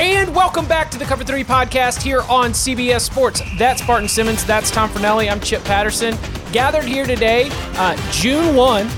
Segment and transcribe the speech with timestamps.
[0.00, 3.42] And welcome back to the Cover 3 podcast here on CBS Sports.
[3.58, 4.46] That's Barton Simmons.
[4.46, 5.30] That's Tom Fornelli.
[5.30, 6.16] I'm Chip Patterson.
[6.52, 8.88] Gathered here today, uh, June 1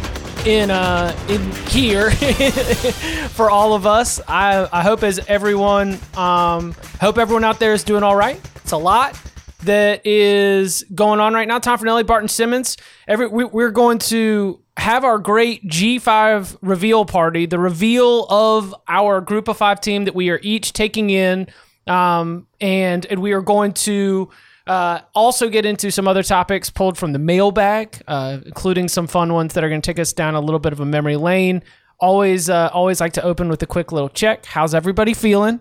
[0.46, 2.12] in uh, in here
[3.30, 4.20] for all of us.
[4.28, 8.40] I, I hope as everyone um, hope everyone out there is doing all right.
[8.62, 9.20] It's a lot
[9.64, 11.58] that is going on right now.
[11.58, 12.76] Tom Fornelli, Barton Simmons.
[13.08, 19.20] Every we, we're going to have our great G5 reveal party, the reveal of our
[19.20, 21.48] group of five team that we are each taking in.
[21.86, 24.30] Um, and, and we are going to
[24.66, 29.32] uh, also get into some other topics pulled from the mailbag, uh, including some fun
[29.32, 31.62] ones that are going to take us down a little bit of a memory lane.
[32.00, 34.46] Always, uh, always like to open with a quick little check.
[34.46, 35.60] How's everybody feeling?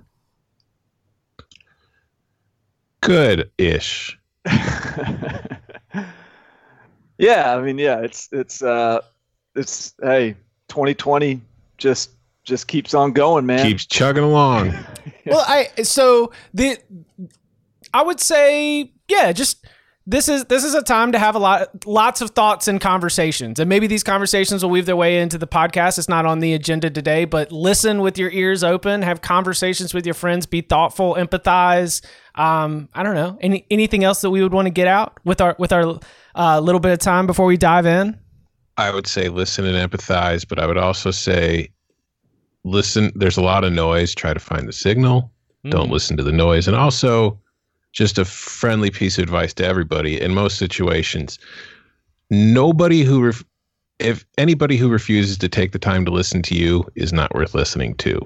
[3.01, 4.17] Good ish.
[7.21, 8.99] Yeah, I mean, yeah, it's it's uh,
[9.55, 10.35] it's hey,
[10.69, 11.39] 2020
[11.77, 12.09] just
[12.43, 13.63] just keeps on going, man.
[13.63, 14.73] Keeps chugging along.
[15.27, 16.79] well, I so the
[17.93, 19.67] I would say yeah, just
[20.07, 23.59] this is this is a time to have a lot lots of thoughts and conversations.
[23.59, 25.99] And maybe these conversations will weave their way into the podcast.
[25.99, 30.07] It's not on the agenda today, but listen with your ears open, have conversations with
[30.07, 32.03] your friends, be thoughtful, empathize.
[32.33, 33.37] Um, I don't know.
[33.41, 35.99] Any anything else that we would want to get out with our with our
[36.35, 38.17] uh, little bit of time before we dive in?
[38.77, 41.69] I would say listen and empathize, but I would also say
[42.63, 43.11] listen.
[43.15, 44.15] There's a lot of noise.
[44.15, 45.31] Try to find the signal.
[45.65, 45.71] Mm.
[45.71, 46.67] Don't listen to the noise.
[46.67, 47.39] And also,
[47.91, 51.37] just a friendly piece of advice to everybody in most situations
[52.31, 53.43] nobody who ref-
[53.99, 57.53] if anybody who refuses to take the time to listen to you is not worth
[57.53, 58.19] listening to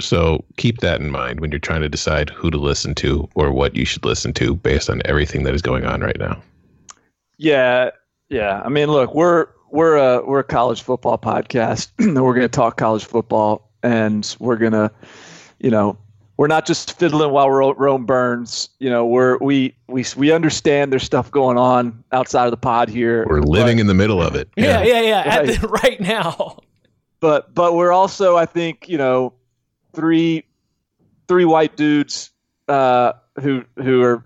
[0.00, 3.52] so keep that in mind when you're trying to decide who to listen to or
[3.52, 6.42] what you should listen to based on everything that is going on right now
[7.36, 7.90] Yeah,
[8.28, 8.62] yeah.
[8.64, 11.90] I mean, look, we're we're a we're a college football podcast.
[11.98, 14.90] and we're going to talk college football, and we're going to,
[15.58, 15.98] you know,
[16.36, 18.68] we're not just fiddling while Ro- Rome burns.
[18.78, 22.88] You know, we're we we we understand there's stuff going on outside of the pod
[22.88, 23.26] here.
[23.28, 25.20] we're living in the middle of it Yeah, yeah, yeah.
[25.26, 25.60] At Right.
[25.60, 26.58] the, right now.
[27.20, 29.32] but but we're also I think you know
[29.92, 30.44] three
[31.28, 32.30] three white dudes
[32.68, 34.24] uh, who who are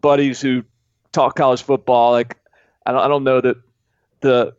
[0.00, 0.64] buddies who
[1.12, 2.12] talk college football.
[2.12, 2.36] Like
[2.86, 3.56] I don't I don't know that
[4.20, 4.54] the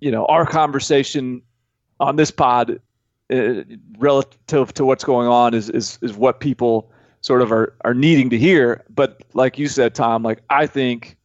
[0.00, 1.42] you know our conversation
[2.00, 2.80] on this pod
[3.32, 3.62] uh,
[3.98, 6.90] relative to what's going on is is is what people
[7.20, 8.84] sort of are are needing to hear.
[8.90, 11.16] But like you said, Tom, like I think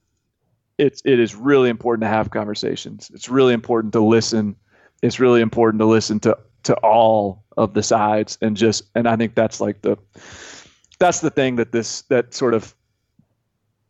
[0.77, 3.11] it's it is really important to have conversations.
[3.13, 4.55] It's really important to listen
[5.01, 9.15] it's really important to listen to to all of the sides and just and I
[9.15, 9.97] think that's like the
[10.99, 12.75] that's the thing that this that sort of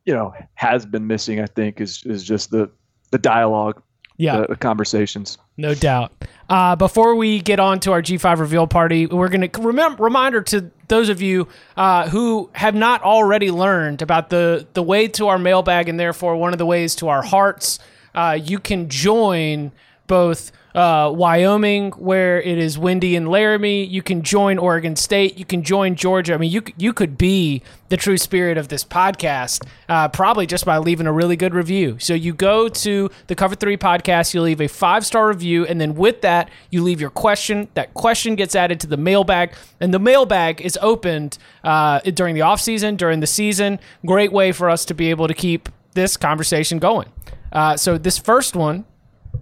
[0.07, 2.71] you know has been missing I think is is just the
[3.11, 3.81] the dialogue
[4.17, 4.41] Yeah.
[4.41, 6.11] the, the conversations No doubt.
[6.49, 10.41] Uh, before we get on to our G5 reveal party, we're going to remember reminder
[10.53, 15.27] to those of you uh, who have not already learned about the the way to
[15.27, 17.79] our mailbag and therefore one of the ways to our hearts.
[18.15, 19.71] Uh, you can join
[20.07, 23.83] both uh, Wyoming, where it is windy in Laramie.
[23.83, 25.37] You can join Oregon State.
[25.37, 26.35] You can join Georgia.
[26.35, 30.65] I mean, you you could be the true spirit of this podcast, uh, probably just
[30.65, 31.97] by leaving a really good review.
[31.99, 35.81] So you go to the Cover Three podcast, you leave a five star review, and
[35.81, 37.69] then with that, you leave your question.
[37.73, 42.41] That question gets added to the mailbag, and the mailbag is opened uh, during the
[42.41, 43.79] off season, during the season.
[44.05, 47.09] Great way for us to be able to keep this conversation going.
[47.51, 48.85] Uh, so this first one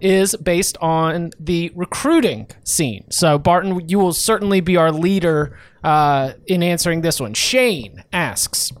[0.00, 3.10] is based on the recruiting scene.
[3.10, 7.34] So, Barton, you will certainly be our leader uh, in answering this one.
[7.34, 8.72] Shane asks,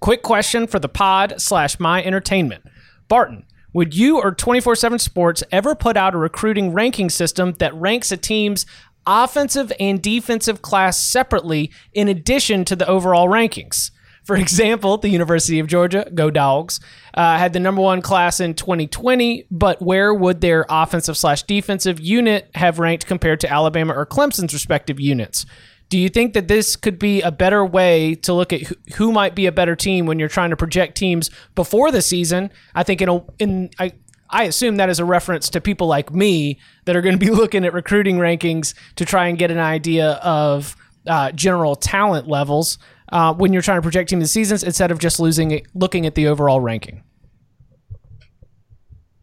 [0.00, 2.64] quick question for the pod slash my entertainment.
[3.08, 7.74] Barton, would you or 24 7 Sports ever put out a recruiting ranking system that
[7.74, 8.66] ranks a team's
[9.06, 13.90] offensive and defensive class separately in addition to the overall rankings?
[14.24, 16.80] For example, the University of Georgia, go dogs,
[17.12, 22.00] uh, had the number one class in 2020, but where would their offensive slash defensive
[22.00, 25.44] unit have ranked compared to Alabama or Clemson's respective units?
[25.90, 28.62] Do you think that this could be a better way to look at
[28.94, 32.50] who, might be a better team when you're trying to project teams before the season?
[32.74, 33.92] I think in a, in I
[34.30, 37.30] I assume that is a reference to people like me that are going to be
[37.42, 40.74] looking at recruiting rankings to try and get an idea of
[41.06, 42.78] uh, general talent levels
[43.14, 46.04] uh, when you're trying to project team the seasons instead of just losing it, looking
[46.04, 47.02] at the overall ranking.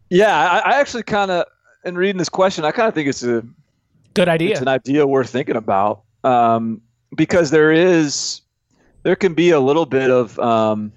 [0.08, 1.44] Yeah, I, I actually kind of,
[1.84, 3.44] in reading this question, I kind of think it's a
[4.14, 4.52] Good idea.
[4.52, 6.80] it's an idea worth thinking about um,
[7.16, 8.40] because there is
[9.02, 10.92] there can be a little bit of um,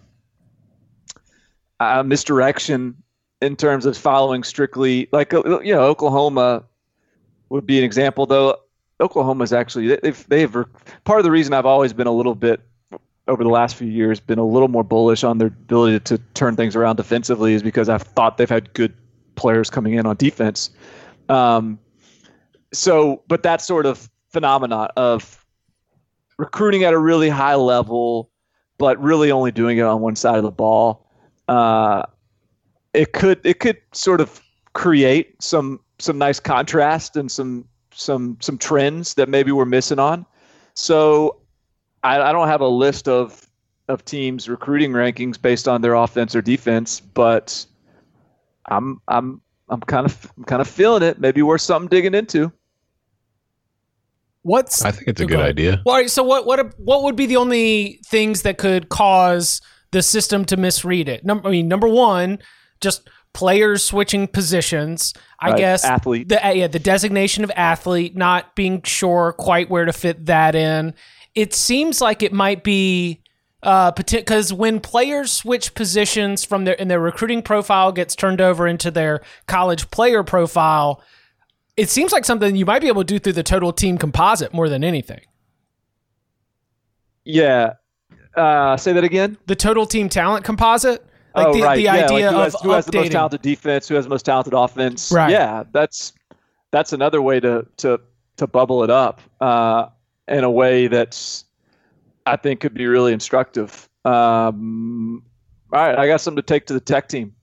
[1.80, 2.96] uh, misdirection
[3.42, 6.64] in terms of following strictly like uh, you know Oklahoma
[7.50, 8.58] would be an example though
[9.02, 10.54] Oklahoma's actually they've they've
[11.04, 12.62] part of the reason I've always been a little bit
[13.28, 16.56] over the last few years been a little more bullish on their ability to turn
[16.56, 18.94] things around defensively is because I've thought they've had good
[19.36, 20.70] players coming in on defense.
[21.30, 21.80] Um,
[22.72, 25.46] so, but that sort of phenomenon of
[26.38, 28.30] recruiting at a really high level,
[28.78, 31.10] but really only doing it on one side of the ball,
[31.48, 32.04] uh,
[32.94, 34.42] it could it could sort of
[34.74, 40.26] create some some nice contrast and some some some trends that maybe we're missing on.
[40.74, 41.40] So,
[42.06, 43.42] I, I don't have a list of
[43.88, 47.66] of teams recruiting rankings based on their offense or defense, but
[48.68, 51.20] I'm I'm I'm kind of I'm kind of feeling it.
[51.20, 52.52] Maybe worth something digging into.
[54.44, 55.50] What's I think it's a oh, good ahead.
[55.50, 55.82] idea.
[55.86, 59.60] Well, all right, so what what what would be the only things that could cause
[59.92, 61.26] the system to misread it?
[61.26, 62.38] Number, I mean, number one,
[62.82, 65.14] just players switching positions.
[65.40, 66.30] I Right, guess athlete.
[66.30, 70.94] The yeah, the designation of athlete, not being sure quite where to fit that in.
[71.36, 73.22] It seems like it might be
[73.64, 78.68] uh because when players switch positions from their and their recruiting profile gets turned over
[78.68, 81.02] into their college player profile.
[81.78, 84.54] It seems like something you might be able to do through the total team composite
[84.54, 85.20] more than anything.
[87.26, 87.74] Yeah.
[88.34, 89.38] Uh, say that again.
[89.48, 91.06] the total team talent composite.
[91.36, 91.76] Like oh, the, right.
[91.76, 94.06] the yeah, idea like who of has, who has the most talented defense, who has
[94.06, 95.12] the most talented offense.
[95.12, 95.32] Right.
[95.32, 96.14] Yeah, that's
[96.72, 98.00] that's another way to to
[98.38, 99.88] to bubble it up uh,
[100.28, 101.46] in a way that's
[102.26, 103.88] I think could be really instructive.
[104.04, 105.24] Um,
[105.74, 107.34] all right, I got something to take to the tech team.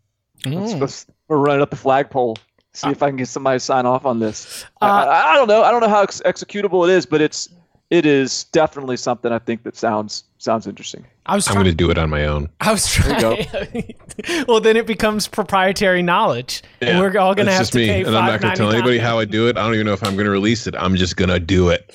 [0.44, 0.80] Let's, Mm.
[0.80, 2.36] let's we're running up the flagpole.
[2.74, 4.64] See if I can get somebody to sign off on this.
[4.80, 5.62] I- Uh, I, I don't know.
[5.62, 7.48] I don't know how ex- executable it is, but it's
[7.90, 11.04] it is definitely something I think that sounds sounds interesting.
[11.26, 11.64] I was I'm trying.
[11.66, 12.48] going to do it on my own.
[12.60, 13.36] I was you go.
[13.36, 13.94] trying.
[14.48, 17.86] well, then it becomes proprietary knowledge, and we're all going to have just to me,
[17.88, 19.58] pay and I'm not going to tell anybody how I do it.
[19.58, 20.74] I don't even know if I'm going to release it.
[20.76, 21.94] I'm just going to do it.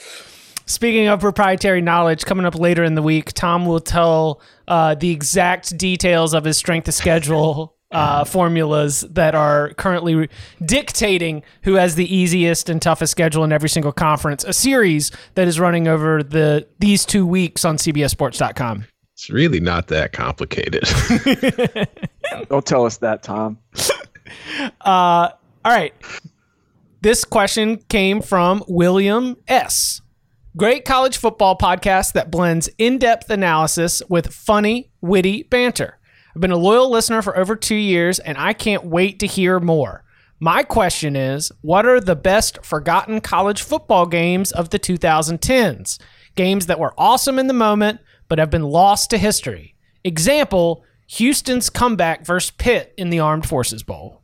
[0.67, 5.11] Speaking of proprietary knowledge, coming up later in the week, Tom will tell uh, the
[5.11, 10.29] exact details of his strength of schedule uh, formulas that are currently re-
[10.65, 14.43] dictating who has the easiest and toughest schedule in every single conference.
[14.43, 18.85] A series that is running over the these two weeks on CBSSports.com.
[19.13, 20.83] It's really not that complicated.
[22.49, 23.57] Don't tell us that, Tom.
[24.81, 25.31] All
[25.65, 25.93] right.
[27.01, 30.01] This question came from William S.
[30.57, 36.00] Great college football podcast that blends in depth analysis with funny, witty banter.
[36.36, 39.59] I've been a loyal listener for over two years and I can't wait to hear
[39.59, 40.04] more.
[40.40, 45.99] My question is what are the best forgotten college football games of the 2010s?
[46.33, 49.76] Games that were awesome in the moment but have been lost to history.
[50.04, 54.23] Example Houston's comeback versus Pitt in the Armed Forces Bowl.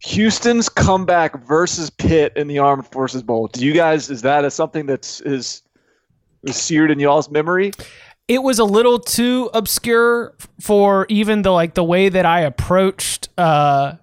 [0.00, 3.48] Houston's comeback versus Pitt in the Armed Forces Bowl.
[3.48, 5.62] Do you guys is that a, something that's is,
[6.44, 7.72] is seared in y'all's memory?
[8.28, 13.30] it was a little too obscure for even the like the way that I approached
[13.38, 13.94] uh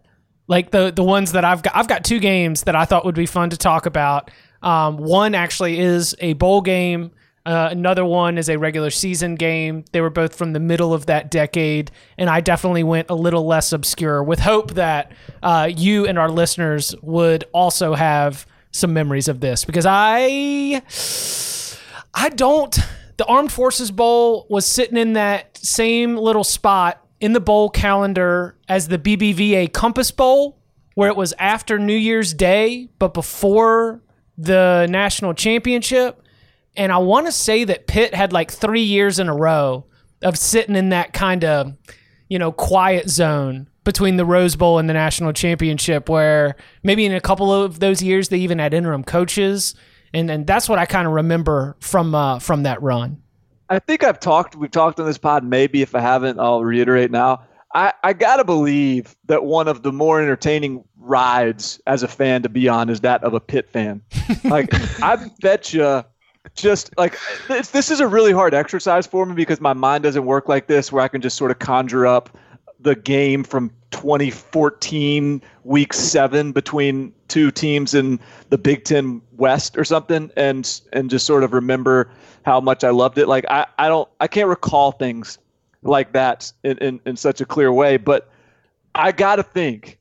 [0.48, 3.16] like the the ones that I've got I've got two games that I thought would
[3.16, 4.32] be fun to talk about.
[4.62, 7.12] Um, one actually is a bowl game.
[7.46, 9.86] Uh, another one is a regular season game.
[9.92, 13.46] They were both from the middle of that decade, and I definitely went a little
[13.46, 15.12] less obscure with hope that
[15.44, 20.82] uh, you and our listeners would also have some memories of this because I
[22.14, 22.78] I don't.
[23.18, 28.58] The Armed Forces Bowl was sitting in that same little spot in the bowl calendar
[28.68, 30.58] as the BBVA Compass Bowl,
[30.96, 34.02] where it was after New Year's Day, but before
[34.38, 36.22] the national championship.
[36.78, 39.86] And I want to say that Pitt had like three years in a row
[40.22, 41.74] of sitting in that kind of,
[42.30, 47.14] you know, quiet zone between the Rose Bowl and the national championship, where maybe in
[47.14, 49.76] a couple of those years they even had interim coaches
[50.16, 53.22] and and that's what I kind of remember from uh, from that run.
[53.70, 54.56] I think I've talked.
[54.56, 55.44] We've talked on this pod.
[55.44, 57.44] Maybe if I haven't, I'll reiterate now.
[57.74, 62.50] I, I gotta believe that one of the more entertaining rides as a fan to
[62.50, 64.02] be on is that of a Pitt fan.
[64.46, 64.70] Like
[65.04, 66.04] I bet you,
[66.54, 70.26] just like this, this is a really hard exercise for me because my mind doesn't
[70.26, 72.38] work like this, where I can just sort of conjure up
[72.80, 79.84] the game from 2014 week seven between two teams in the Big Ten West or
[79.84, 82.10] something, and and just sort of remember
[82.44, 83.28] how much I loved it.
[83.28, 85.40] Like I, I don't I can't recall things
[85.82, 88.30] like that in, in, in such a clear way, but
[88.94, 90.00] I gotta think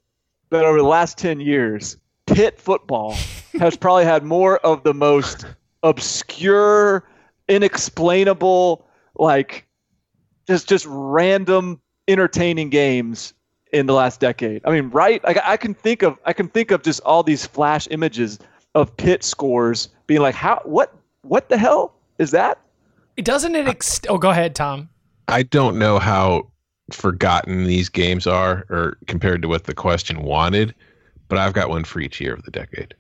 [0.51, 1.97] that over the last ten years,
[2.27, 3.17] Pitt football
[3.59, 5.47] has probably had more of the most
[5.85, 7.05] obscure,
[7.49, 8.85] inexplainable,
[9.17, 9.67] like
[10.49, 13.33] just just random entertaining games
[13.73, 14.62] in the last decade.
[14.64, 15.23] I mean, right?
[15.23, 18.41] Like I can think of I can think of just all these flash images
[18.75, 22.59] of Pitt scores being like, how what what the hell is that?
[23.17, 24.88] It doesn't it ex- Oh, go ahead, Tom.
[25.29, 26.50] I don't know how
[26.93, 30.75] forgotten these games are or compared to what the question wanted,
[31.29, 32.95] but I've got one for each year of the decade.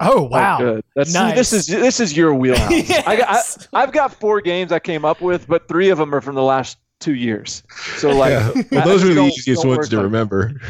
[0.00, 0.56] Oh, oh wow!
[0.60, 0.84] Oh, good.
[0.96, 1.32] That's, nice.
[1.32, 2.70] see, this is this is your wheelhouse.
[3.06, 3.68] I got, Yes.
[3.72, 6.34] I, I've got four games I came up with, but three of them are from
[6.34, 7.62] the last two years.
[7.96, 8.32] So like,
[8.70, 10.52] Well, those are the easiest ones to like- remember.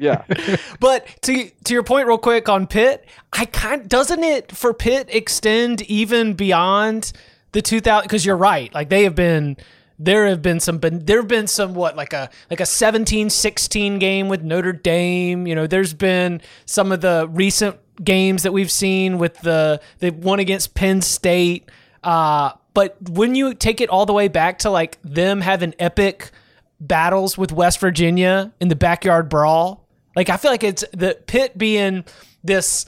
[0.00, 0.24] Yeah,
[0.80, 5.08] But to to your point, real quick on Pitt, I kind doesn't it for Pitt
[5.12, 7.12] extend even beyond
[7.52, 8.04] the 2000?
[8.06, 9.58] Because you're right, like they have been.
[10.02, 14.00] There have been some, but there have been some what like a like a 17-16
[14.00, 15.46] game with Notre Dame.
[15.46, 20.10] You know, there's been some of the recent games that we've seen with the they
[20.10, 21.70] won against Penn State.
[22.02, 26.30] Uh, but when you take it all the way back to like them having epic
[26.80, 29.86] battles with West Virginia in the backyard brawl.
[30.16, 32.04] Like I feel like it's the Pitt being
[32.42, 32.86] this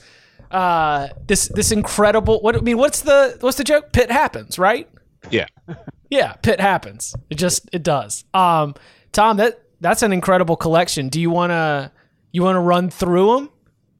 [0.51, 3.91] uh this this incredible what I mean what's the what's the joke?
[3.93, 4.89] Pitt happens, right?
[5.29, 5.47] Yeah.
[6.09, 7.15] Yeah, Pitt happens.
[7.31, 8.23] It just it does.
[8.35, 8.75] Um
[9.13, 11.09] Tom, that that's an incredible collection.
[11.09, 11.91] Do you want to
[12.31, 13.49] you want to run through them?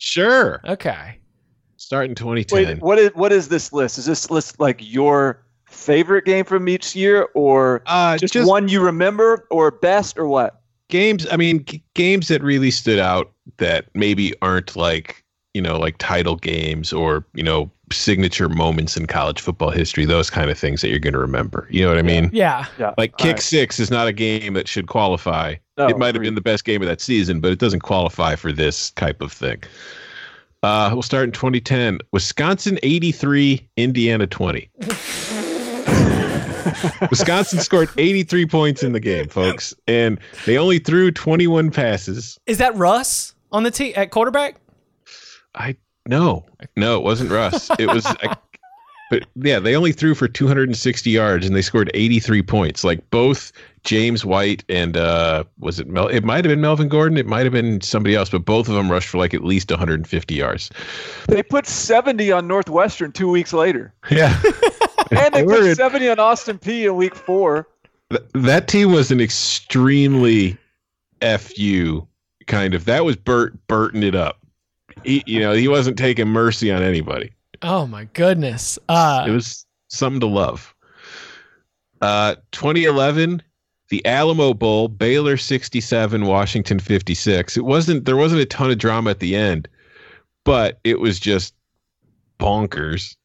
[0.03, 0.61] Sure.
[0.65, 1.17] Okay.
[1.77, 2.65] Starting 2010.
[2.65, 3.97] wait, what is what is this list?
[3.97, 8.67] Is this list like your favorite game from each year, or uh, just, just, one
[8.67, 10.61] you remember, or best, or what?
[10.89, 11.25] games.
[11.31, 15.97] I mean, g- games that really stood out that maybe aren't like you know like
[15.99, 20.03] title games or you know signature moments in college football history.
[20.05, 21.67] Those kind of things that you're going to remember.
[21.69, 22.29] You know what I mean?
[22.33, 22.65] Yeah.
[22.77, 23.41] Yeah, Like kick right.
[23.41, 25.55] six is not a game that should qualify.
[25.77, 28.35] No, it might have been the best game of that season, but it doesn't qualify
[28.35, 29.63] for this type of thing.
[30.61, 31.99] Uh, we'll start in 2010.
[32.11, 34.69] Wisconsin 83, Indiana 20.
[37.09, 42.39] Wisconsin scored 83 points in the game, folks, and they only threw 21 passes.
[42.45, 44.55] Is that Russ on the team at quarterback?
[45.55, 45.75] I
[46.07, 46.45] no,
[46.75, 47.69] no, it wasn't Russ.
[47.79, 48.35] It was, I,
[49.09, 52.83] but yeah, they only threw for 260 yards and they scored 83 points.
[52.83, 53.51] Like both
[53.83, 56.07] James White and uh, was it Mel?
[56.07, 57.17] It might have been Melvin Gordon.
[57.17, 59.69] It might have been somebody else, but both of them rushed for like at least
[59.69, 60.69] 150 yards.
[61.27, 64.41] They put seventy on Northwestern two weeks later, Yeah,
[65.11, 67.67] and they They put seventy on Austin Peay in week four.
[68.09, 70.57] Th- that team was an extremely
[71.21, 72.07] fu
[72.47, 72.85] kind of.
[72.85, 74.42] That was Burt Burton it up.
[75.03, 77.31] He, you know, he wasn't taking mercy on anybody.
[77.61, 78.77] Oh my goodness.
[78.89, 80.73] Uh it was something to love.
[82.01, 83.41] Uh, 2011,
[83.87, 87.55] the Alamo Bowl, Baylor 67, Washington 56.
[87.55, 89.69] It wasn't there wasn't a ton of drama at the end,
[90.43, 91.53] but it was just
[92.39, 93.15] bonkers.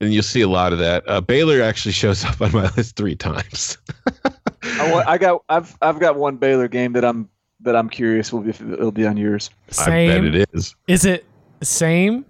[0.00, 1.08] And you'll see a lot of that.
[1.08, 3.78] Uh, Baylor actually shows up on my list three times.
[4.64, 7.28] I, I got I've I've got one Baylor game that I'm
[7.62, 9.50] that I'm curious will be if it'll be on yours.
[9.70, 10.10] same.
[10.10, 10.74] I bet it is.
[10.88, 11.24] Is it
[11.58, 12.24] the same?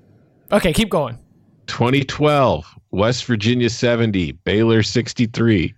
[0.52, 1.18] Okay, keep going.
[1.66, 5.74] 2012, West Virginia 70, Baylor 63.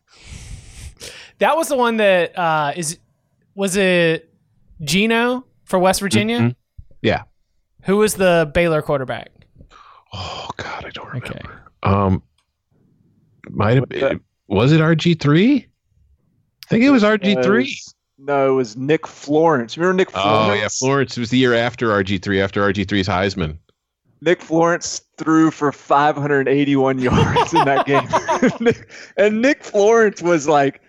[1.38, 2.98] That was the one that uh is
[3.54, 4.32] was it
[4.82, 6.38] Geno for West Virginia?
[6.38, 6.54] Mhm.
[7.02, 7.22] Yeah.
[7.82, 9.30] Who was the Baylor quarterback?
[10.12, 11.26] Oh God, I don't remember.
[11.28, 11.40] Okay.
[11.82, 12.22] Um,
[13.50, 14.20] might have been.
[14.46, 15.56] Was it RG three?
[15.56, 17.76] I think it was RG It three.
[18.24, 19.76] No, it was Nick Florence.
[19.76, 20.50] Remember Nick Florence?
[20.50, 21.16] Oh yeah, Florence.
[21.16, 23.58] Was the year after RG three, after RG 3s Heisman.
[24.20, 28.74] Nick Florence threw for 581 yards in that game.
[29.16, 30.80] And Nick Florence was like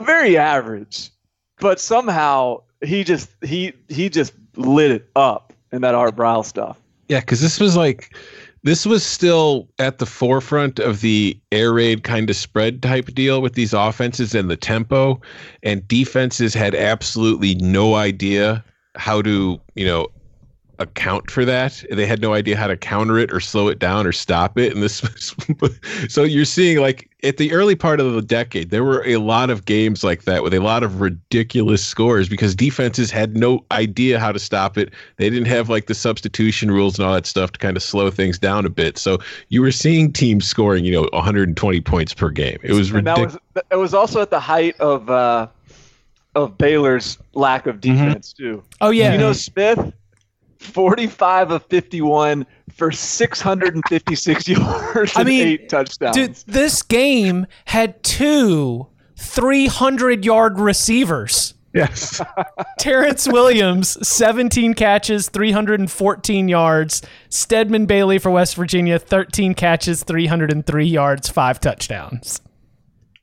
[0.00, 1.10] very average,
[1.58, 6.78] but somehow he just he he just lit it up in that Art Briles stuff.
[7.08, 8.14] Yeah, because this was like,
[8.64, 13.42] this was still at the forefront of the air raid kind of spread type deal
[13.42, 15.20] with these offenses and the tempo,
[15.62, 18.64] and defenses had absolutely no idea
[18.96, 20.08] how to, you know,
[20.82, 21.82] account for that.
[21.90, 24.72] They had no idea how to counter it or slow it down or stop it.
[24.72, 25.34] And this was,
[26.12, 29.48] so you're seeing like at the early part of the decade, there were a lot
[29.48, 34.18] of games like that with a lot of ridiculous scores because defenses had no idea
[34.18, 34.92] how to stop it.
[35.18, 38.10] They didn't have like the substitution rules and all that stuff to kind of slow
[38.10, 38.98] things down a bit.
[38.98, 42.58] So you were seeing teams scoring, you know, 120 points per game.
[42.62, 43.34] It was that ridiculous.
[43.54, 45.46] was it was also at the height of uh,
[46.34, 48.06] of Baylor's lack of Mm-hmm.
[48.06, 48.62] defense too.
[48.80, 49.12] Oh yeah.
[49.12, 49.92] You know Smith,
[50.62, 55.46] forty five of fifty one for six hundred and fifty six yards I and mean,
[55.46, 56.16] eight touchdowns.
[56.16, 58.88] Dude, this game had two
[59.22, 61.54] 300 yard receivers.
[61.74, 62.20] Yes.
[62.78, 67.02] Terrence Williams, 17 catches, 314 yards.
[67.30, 72.40] Stedman Bailey for West Virginia, 13 catches, 303 yards, five touchdowns.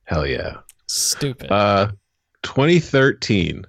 [0.05, 0.57] Hell yeah.
[0.87, 1.51] Stupid.
[1.51, 1.91] Uh,
[2.41, 3.65] 2013,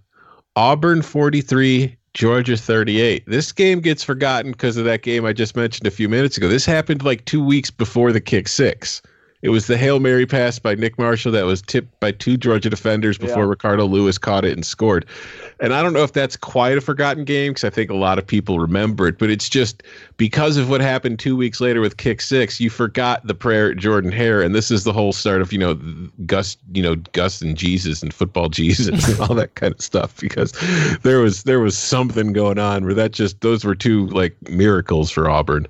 [0.56, 3.24] Auburn 43, Georgia 38.
[3.26, 6.48] This game gets forgotten because of that game I just mentioned a few minutes ago.
[6.48, 9.00] This happened like two weeks before the kick six.
[9.42, 12.68] It was the Hail Mary pass by Nick Marshall that was tipped by two Georgia
[12.68, 13.48] defenders before Yeah.
[13.48, 15.06] Ricardo Louis caught it and scored.
[15.60, 18.18] And I don't know if that's quite a forgotten game because I think a lot
[18.18, 19.82] of people remember it, but it's just
[20.18, 23.78] because of what happened two weeks later with kick six, you forgot the prayer at
[23.78, 24.42] Jordan Hare.
[24.42, 25.74] And this is the whole start of, you know,
[26.26, 30.20] Gus, you know, Gus and Jesus and football Jesus and all that kind of stuff
[30.20, 30.52] because
[31.02, 35.10] there was there was something going on where that just those were two like miracles
[35.10, 35.66] for Auburn.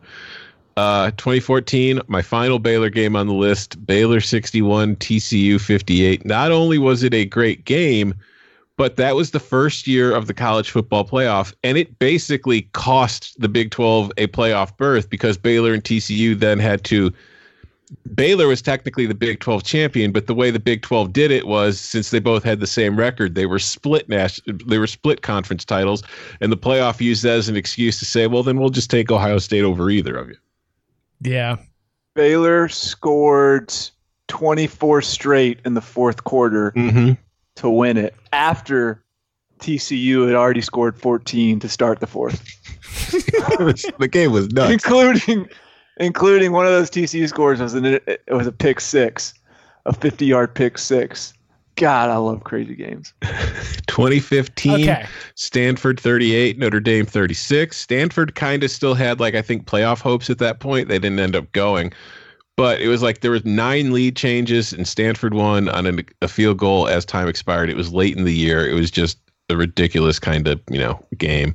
[0.80, 6.24] Uh, 2014, my final Baylor game on the list, Baylor 61, TCU 58.
[6.24, 8.14] Not only was it a great game,
[8.78, 13.38] but that was the first year of the college football playoff, and it basically cost
[13.38, 17.12] the Big 12 a playoff berth because Baylor and TCU then had to.
[18.14, 21.46] Baylor was technically the Big 12 champion, but the way the Big 12 did it
[21.46, 25.20] was since they both had the same record, they were split nas- they were split
[25.20, 26.02] conference titles,
[26.40, 29.12] and the playoff used that as an excuse to say, well, then we'll just take
[29.12, 30.36] Ohio State over either of you.
[31.22, 31.56] Yeah.
[32.14, 33.72] Baylor scored
[34.28, 37.12] twenty four straight in the fourth quarter Mm-hmm.
[37.56, 39.04] to win it after
[39.60, 42.40] TCU had already scored fourteen to start the fourth,
[43.98, 44.72] the game was nuts.
[44.72, 45.48] including
[45.98, 49.34] including one of those TCU scores was an it was a pick six,
[49.86, 51.32] a fifty yard pick six.
[51.80, 53.12] God, I love crazy games.
[53.86, 55.06] 2015, Okay.
[55.34, 57.76] Stanford 38, Notre Dame 36.
[57.76, 60.88] Stanford kind of still had like I think playoff hopes at that point.
[60.88, 61.92] They didn't end up going.
[62.56, 66.28] But it was like there was nine lead changes and Stanford won on a, a
[66.28, 67.70] field goal as time expired.
[67.70, 68.68] It was late in the year.
[68.68, 71.54] It was just a ridiculous kind of, you know, game.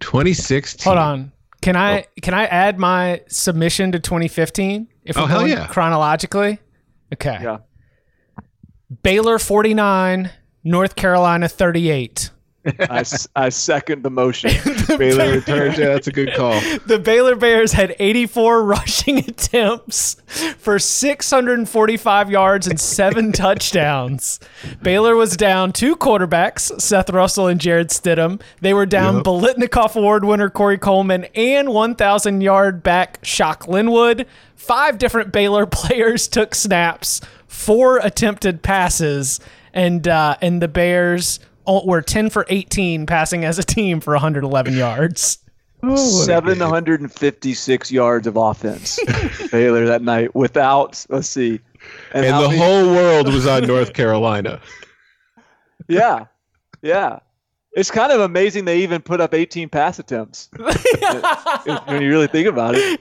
[0.00, 0.84] 2016.
[0.84, 1.32] Hold on.
[1.62, 2.04] Can I Oh.
[2.22, 4.86] can I add my submission to 2015?
[5.04, 5.66] If Oh, we're hell going yeah.
[5.66, 6.58] chronologically.
[7.14, 7.38] Okay.
[7.42, 7.58] Yeah.
[9.02, 10.30] Baylor 49,
[10.64, 12.30] North Carolina 38.
[12.80, 13.04] I,
[13.36, 14.50] I second the motion.
[14.98, 15.78] Baylor returns.
[15.78, 16.60] Yeah, that's a good call.
[16.86, 20.14] The Baylor Bears had 84 rushing attempts
[20.58, 24.40] for 645 yards and seven touchdowns.
[24.82, 28.40] Baylor was down two quarterbacks, Seth Russell and Jarrett Stidham.
[28.60, 29.24] They were down Yep.
[29.24, 34.26] Biletnikoff Award winner Corey Coleman and 1,000 yard back Shock Linwood.
[34.56, 39.40] Five different Baylor players took snaps, four attempted passes,
[39.72, 44.74] and uh, and the Bears were 10 for 18 passing as a team for 111
[44.74, 45.38] yards.
[45.96, 48.98] Seven hundred and fifty six yards of offense.
[49.52, 51.60] Baylor that night without let's see.
[52.12, 54.60] And how the many- whole world was on North Carolina.
[55.90, 56.26] Yeah.
[56.82, 57.20] Yeah.
[57.72, 60.50] It's kind of amazing they even put up 18 pass attempts.
[61.86, 63.00] when you really think about it.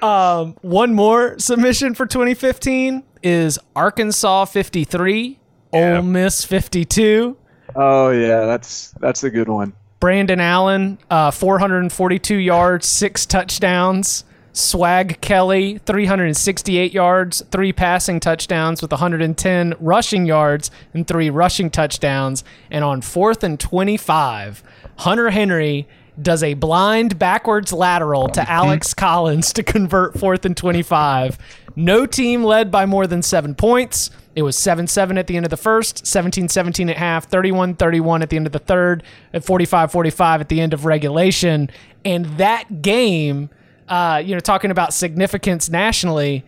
[0.00, 5.38] Um, one more submission for 2015 is Arkansas 53,
[5.72, 5.96] Yeah.
[5.96, 7.36] Ole Miss 52.
[7.74, 9.72] Oh yeah, that's that's a good one.
[10.00, 14.24] Brandon Allen, uh, 442 yards, six touchdowns.
[14.54, 22.44] Swag Kelly, 368 yards, three passing touchdowns with 110 rushing yards and three rushing touchdowns.
[22.70, 24.62] And on fourth and 25,
[24.98, 25.88] Hunter Henry
[26.20, 31.38] does a blind backwards lateral to Alex Collins to convert fourth and 25.
[31.76, 34.10] No team led by more than seven points.
[34.34, 37.74] It was 7 7 at the end of the first, 17 17 at half, 31
[37.74, 41.70] 31 at the end of the third, and 45 45 at the end of regulation.
[42.04, 43.50] And that game,
[43.88, 46.44] uh, you know, talking about significance nationally,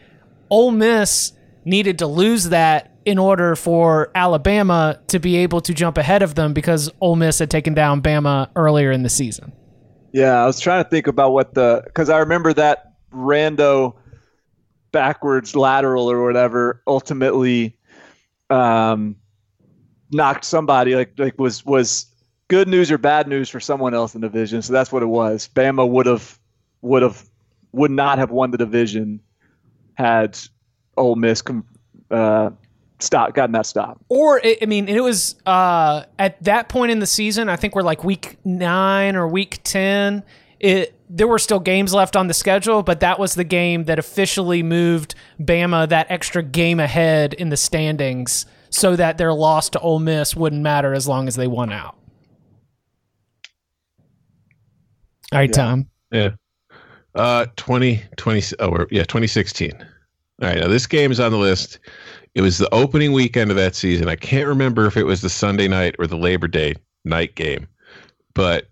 [0.51, 1.33] Ole Miss
[1.65, 6.35] needed to lose that in order for Alabama to be able to jump ahead of
[6.35, 9.53] them because Ole Miss had taken down Bama earlier in the season.
[10.13, 13.97] Yeah, I was trying to think about what the because I remember that rando
[14.95, 17.77] backwards lateral or whatever ultimately
[18.49, 19.17] um,
[20.13, 22.07] knocked somebody like like was was
[22.47, 24.63] good news or bad news for someone else in the division.
[24.63, 25.51] So that's what it was.
[25.53, 26.39] Bama would have
[26.81, 27.29] would have
[27.73, 29.21] would not have won the division
[29.95, 30.39] had
[30.97, 31.67] Ole Miss com-
[32.13, 32.51] uh,
[33.01, 34.01] stop gotten that stop.
[34.09, 37.49] Or I mean, it was uh, at that point in the season.
[37.49, 40.23] I think we're like week nine or week ten.
[40.61, 44.01] It there were still games left on the schedule, but that was the game that
[44.01, 49.79] officially moved Bama that extra game ahead in the standings, so that their loss to
[49.79, 51.97] Ole Miss wouldn't matter as long as they won out.
[55.33, 55.89] All right, Tom.
[56.11, 56.31] Yeah.
[57.15, 59.73] Uh, 20, 20, oh, yeah, 2016.
[59.73, 60.59] All right.
[60.59, 61.79] Now, this game is on the list.
[62.35, 64.09] It was the opening weekend of that season.
[64.09, 66.75] I can't remember if it was the Sunday night or the Labor Day
[67.05, 67.69] night game,
[68.35, 68.67] but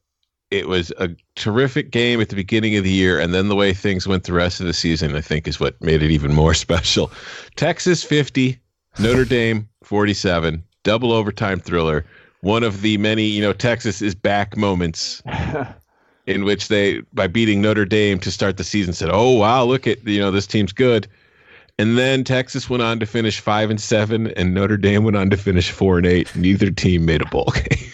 [0.52, 3.18] it was a terrific game at the beginning of the year.
[3.18, 5.80] And then the way things went the rest of the season, I think, is what
[5.82, 7.10] made it even more special.
[7.56, 8.58] Texas 50,
[8.98, 12.04] Notre Dame 47, double overtime thriller.
[12.40, 15.22] One of the many, you know, Texas is back moments
[16.26, 19.86] in which they by beating Notre Dame to start the season said, "Oh wow, look
[19.86, 21.06] at you know this team's good."
[21.78, 25.30] And then Texas went on to finish 5 and 7 and Notre Dame went on
[25.30, 26.36] to finish 4 and 8.
[26.36, 27.92] Neither team made a bowl game.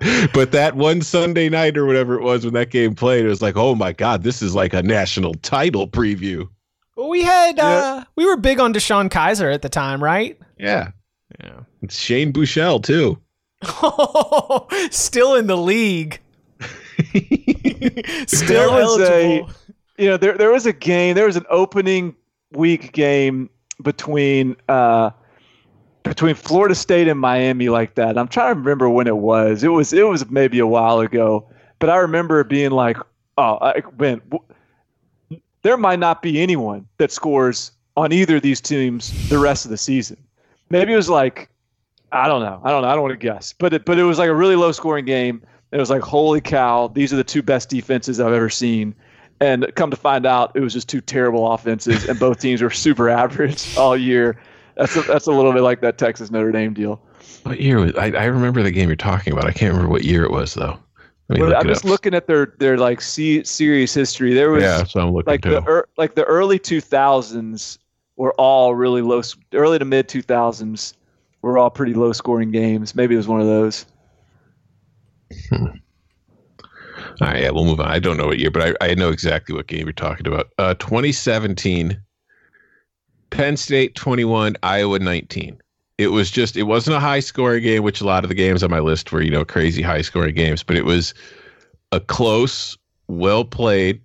[0.34, 3.42] but that one Sunday night or whatever it was when that game played, it was
[3.42, 6.48] like, "Oh my god, this is like a national title preview."
[6.96, 10.38] Well, we had uh, we were big on DeShone Kizer at the time, right?
[10.58, 10.90] Yeah.
[11.40, 11.60] Yeah.
[11.82, 13.18] It's Shane Buechele too.
[14.90, 16.20] Still in the league.
[17.80, 19.46] There Still was a-
[19.98, 21.14] you know, there there was a game.
[21.14, 22.14] There was an opening
[22.52, 23.50] week game
[23.82, 25.10] between uh,
[26.08, 28.16] between Florida State and Miami like that.
[28.18, 29.62] I'm trying to remember when it was.
[29.62, 32.96] It was it was maybe a while ago, but I remember being like,
[33.36, 34.44] oh, I, man, w-
[35.62, 39.70] there might not be anyone that scores on either of these teams the rest of
[39.70, 40.16] the season.
[40.70, 41.48] Maybe it was like,
[42.12, 44.04] I don't know, I don't know, I don't want to guess, but it, but it
[44.04, 45.42] was like a really low scoring game.
[45.72, 48.94] It was like, holy cow, these are the two best defenses I've ever seen.
[49.40, 52.70] And come to find out, it was just two terrible offenses, and both teams were
[52.70, 54.40] super average all year.
[54.78, 57.02] That's a, that's a little bit like that Texas Notre Dame deal.
[57.42, 59.46] What year was I, I remember the game you're talking about.
[59.46, 60.78] I can't remember what year it was though.
[61.28, 61.90] Well, look I'm just up.
[61.90, 64.32] looking at their their like se- series history.
[64.32, 65.50] There was yeah, so I'm looking like too.
[65.50, 67.78] the er, like the early 2000s
[68.16, 69.20] were all really low.
[69.52, 70.94] Early to mid 2000s
[71.42, 72.94] were all pretty low scoring games.
[72.94, 73.84] Maybe it was one of those.
[77.20, 77.88] All right, yeah, we'll move on.
[77.88, 80.50] I don't know what year, but I, I know exactly what game you're talking about.
[80.56, 82.00] Uh, 2017,
[83.30, 85.60] Penn State 21, Iowa 19.
[85.98, 88.62] It was just, it wasn't a high scoring game, which a lot of the games
[88.62, 91.12] on my list were, you know, crazy high scoring games, but it was
[91.90, 94.00] a close, well played,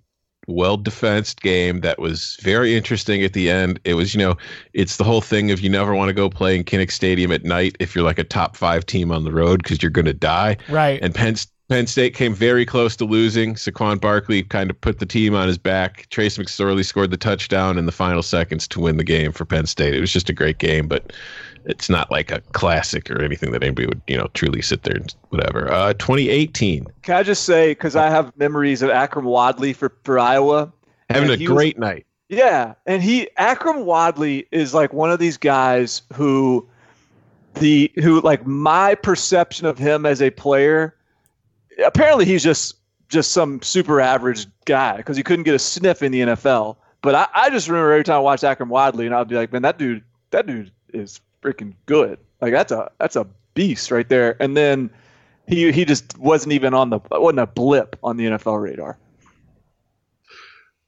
[0.46, 3.80] well defensed game that was very interesting at the end.
[3.84, 4.36] It was, you know,
[4.72, 7.44] it's the whole thing of you never want to go play in Kinnick Stadium at
[7.44, 10.12] night if you're like a top five team on the road because you're going to
[10.12, 10.56] die.
[10.68, 11.00] Right.
[11.02, 11.36] And Penn,
[11.70, 13.54] Penn State came very close to losing.
[13.54, 16.06] Saquon Barkley kind of put the team on his back.
[16.10, 19.64] Trace McSorley scored the touchdown in the final seconds to win the game for Penn
[19.66, 19.94] State.
[19.94, 21.12] It was just a great game, but
[21.64, 24.96] it's not like a classic or anything that anybody would, you know, truly sit there
[24.96, 25.72] and whatever.
[25.72, 30.18] Uh, 2018, Can I just say because I have memories of Akrum Wadley for for
[30.18, 30.70] Iowa.
[31.08, 32.06] having a he was- great night.
[32.30, 36.66] Yeah, and he Akrum Wadley is like one of these guys who
[37.54, 40.94] the who like my perception of him as a player
[41.84, 42.76] apparently he's just
[43.08, 46.76] just some super average guy because he couldn't get a sniff in the NFL.
[47.02, 49.52] But I, I just remember every time I watched Akrum Wadley and I'd be like,
[49.52, 52.18] man, that dude that dude is freaking good.
[52.40, 54.36] Like that's a that's a beast right there.
[54.42, 54.90] And then
[55.46, 58.98] he he just wasn't even on the wasn't a blip on the NFL radar.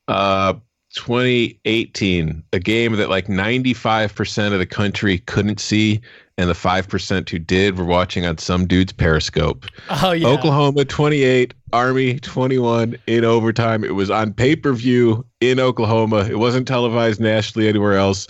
[0.09, 0.55] Uh,
[0.95, 6.01] 2018, a game that like 95% of the country couldn't see,
[6.39, 9.67] and the 5% who did were watching on some dude's Periscope.
[9.91, 10.29] Oh yeah.
[10.29, 13.85] Oklahoma 28, Army 21 in overtime.
[13.85, 16.27] It was on pay per view in Oklahoma.
[16.29, 18.27] It wasn't televised nationally anywhere else.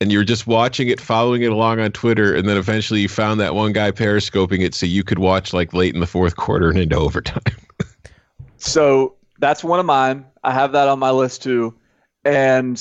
[0.00, 3.08] And you were just watching it, following it along on Twitter, and then eventually you
[3.08, 6.34] found that one guy periscoping it so you could watch like late in the fourth
[6.34, 7.42] quarter and into overtime.
[8.62, 10.24] So that's one of mine.
[10.44, 11.74] I have that on my list too.
[12.24, 12.80] And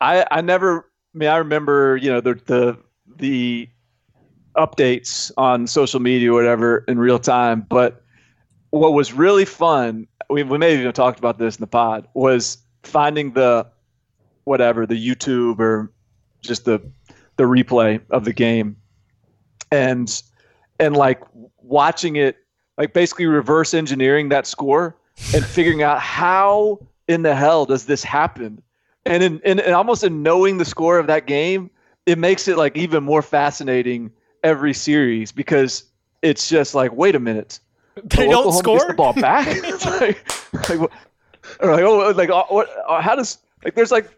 [0.00, 2.76] I I never I mean I remember, you know, the the
[3.16, 3.68] the
[4.56, 8.02] updates on social media or whatever in real time, but
[8.70, 12.08] what was really fun, we, we may have even talked about this in the pod,
[12.14, 13.66] was finding the
[14.44, 15.92] whatever, the YouTube or
[16.40, 16.80] just the
[17.36, 18.76] the replay of the game.
[19.70, 20.22] And
[20.78, 21.20] and like
[21.58, 22.36] watching it
[22.78, 24.96] like basically reverse engineering that score
[25.34, 28.62] and figuring out how in the hell does this happen?
[29.04, 31.70] And in, in and almost in knowing the score of that game
[32.06, 34.12] it makes it like even more fascinating
[34.46, 35.84] every series because
[36.22, 37.58] it's just like, wait a minute,
[38.04, 38.86] They Oh, don't Oklahoma gets score.
[38.88, 39.46] the ball back.
[40.62, 40.90] Like, like,
[41.60, 42.68] like, oh, like, uh, what?
[42.88, 43.74] uh, How does like?
[43.74, 44.08] There's like,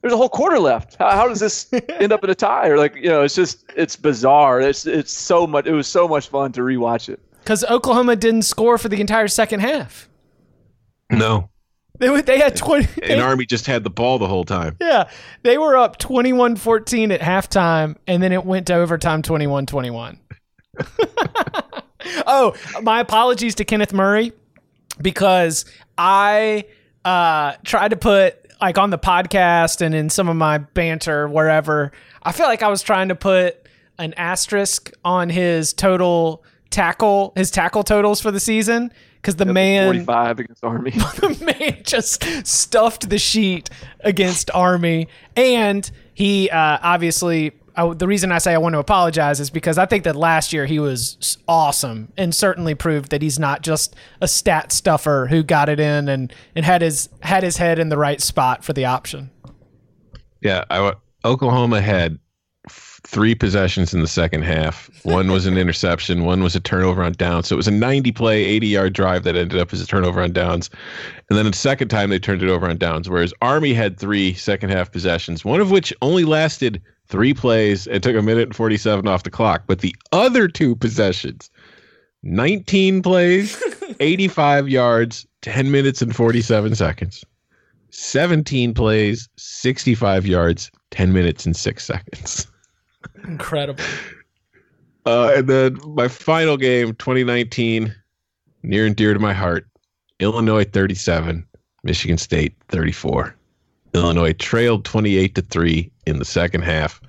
[0.00, 0.96] there's a whole quarter left.
[0.96, 2.68] How, how does this end up in a tie?
[2.68, 4.60] Or like, you know, it's just, it's bizarre.
[4.60, 5.66] It's, it's so much.
[5.66, 7.20] It was so much fun to rewatch it.
[7.38, 10.08] Because Oklahoma didn't score for the entire second half.
[11.10, 11.48] No.
[12.02, 12.88] They were- they had twenty.
[13.04, 14.76] And Army just had the ball the whole time.
[14.80, 15.08] Yeah,
[15.44, 20.18] they were up 21-14 at halftime, and then it went to overtime 21-21.
[22.26, 24.32] oh, my apologies to Kenneth Murray
[25.00, 25.64] because
[25.96, 26.64] I
[27.04, 31.92] uh, tried to put like on the podcast and in some of my banter wherever.
[32.24, 33.68] I feel like I was trying to put
[34.00, 39.86] an asterisk on his total tackle, his tackle totals for the season because the man
[39.86, 40.90] 45 against Army.
[40.90, 47.52] the man just stuffed the sheet against Army, and he uh, obviously.
[47.74, 50.52] I, the reason I say I want to apologize is because I think that last
[50.52, 55.42] year he was awesome and certainly proved that he's not just a stat stuffer who
[55.42, 58.74] got it in and, and had his had his head in the right spot for
[58.74, 59.30] the option.
[60.42, 60.92] Yeah, I,
[61.24, 62.20] Oklahoma had f-
[63.12, 64.90] three possessions in the second half.
[65.04, 67.46] One was an interception, one was a turnover on downs.
[67.46, 70.22] So it was a 90 play, 80 yard drive that ended up as a turnover
[70.22, 70.70] on downs.
[71.28, 74.32] And then the second time they turned it over on downs, whereas Army had three
[74.32, 78.56] second half possessions, one of which only lasted three plays and took a minute and
[78.56, 79.64] 47 off the clock.
[79.66, 81.50] But the other two possessions,
[82.22, 83.62] 19 plays,
[84.00, 87.24] 85 yards, 10 minutes and 47 seconds.
[87.90, 92.46] 17 plays, 65 yards, 10 minutes and 6 seconds.
[93.24, 93.84] Incredible.
[95.04, 97.94] Uh, and then my final game, 2019,
[98.62, 99.66] near and dear to my heart
[100.20, 101.44] Illinois 37,
[101.82, 103.34] Michigan State 34.
[103.94, 107.00] Illinois trailed 28 to 3 in the second half,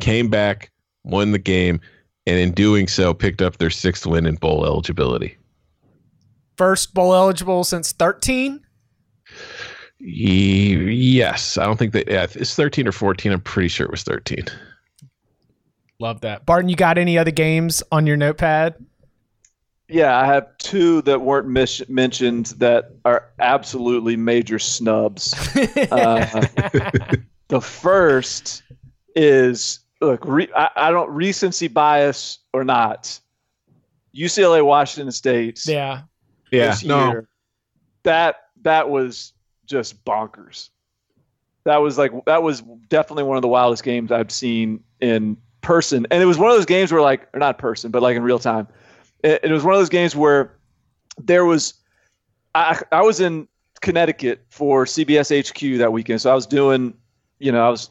[0.00, 0.70] came back,
[1.04, 1.80] won the game,
[2.26, 5.36] and in doing so, picked up their sixth win in bowl eligibility.
[6.56, 8.60] First bowl eligible since 13.
[9.98, 12.08] Yes, I don't think that.
[12.08, 13.32] Yeah, it's 13 or 14.
[13.32, 14.44] I'm pretty sure it was 13.
[15.98, 16.44] Love that.
[16.44, 18.74] Barton, you got any other games on your notepad?
[19.88, 25.34] Yeah, I have two that weren't mis- mentioned that are absolutely major snubs.
[25.90, 26.24] Uh,
[27.48, 28.62] the first
[29.14, 33.20] is look, re- I, I don't recency bias or not.
[34.14, 36.02] UCLA Washington State yeah.
[36.50, 37.28] Yeah, this no, year,
[38.02, 39.32] that that was
[39.66, 40.70] just bonkers.
[41.64, 46.06] That was like that was definitely one of the wildest games I've seen in person,
[46.12, 48.22] and it was one of those games where like or not person, but like in
[48.22, 48.68] real time.
[49.24, 50.54] It, it was one of those games where
[51.18, 51.74] there was
[52.54, 53.48] I I was in
[53.82, 56.94] Connecticut for CBS HQ that weekend, so I was doing
[57.40, 57.90] you know I was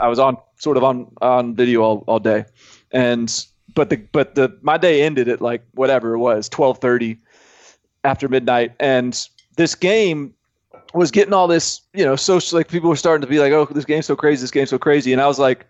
[0.00, 2.46] I was on sort of on on video all, all day,
[2.90, 7.18] and but the but the my day ended at like whatever it was twelve thirty
[8.02, 10.32] after midnight, and this game
[10.94, 13.66] was getting all this you know social like people were starting to be like oh
[13.66, 15.66] this game's so crazy this game's so crazy, and I was like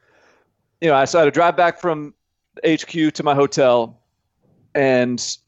[0.85, 2.13] you know I so I had to drive back from
[2.59, 3.99] HQ to my hotel,
[4.75, 5.39] and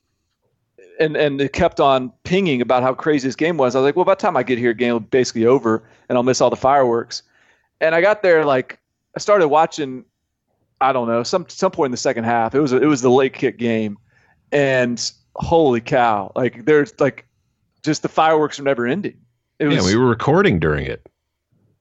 [0.98, 3.76] and and it kept on pinging about how crazy this game was.
[3.76, 6.16] I was like, well, by the time I get here, game will basically over, and
[6.16, 7.22] I'll miss all the fireworks.
[7.82, 8.78] And I got there like
[9.14, 10.06] I started watching.
[10.80, 12.54] I don't know some some point in the second half.
[12.54, 13.98] It was a, it was the late kick game,
[14.52, 16.32] and holy cow!
[16.34, 17.26] Like there's like
[17.82, 19.18] just the fireworks are never ending.
[19.58, 21.06] It was yeah, we were recording during it.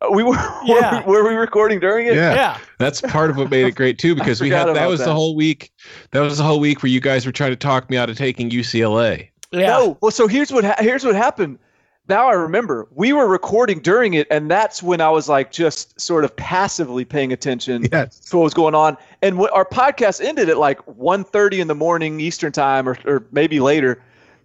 [0.01, 1.03] Uh, we were Yeah.
[1.05, 2.15] were, we, were we recording during it?
[2.15, 2.33] Yeah.
[2.33, 2.57] Yeah.
[2.79, 5.05] That's part of what made it great too, because we had that was that.
[5.05, 5.71] the whole week.
[6.11, 8.17] That was the whole week where you guys were trying to talk me out of
[8.17, 9.29] taking UCLA.
[9.51, 9.67] Yeah.
[9.67, 9.97] No.
[10.01, 11.59] Well, so here's what ha- here's what happened.
[12.07, 15.99] Now I remember we were recording during it, and that's when I was like just
[15.99, 18.19] sort of passively paying attention Yes.
[18.29, 18.95] to what was going on.
[19.23, 23.25] And wh- our podcast ended at like 1.30 in the morning Eastern time, or, or
[23.31, 24.03] maybe later.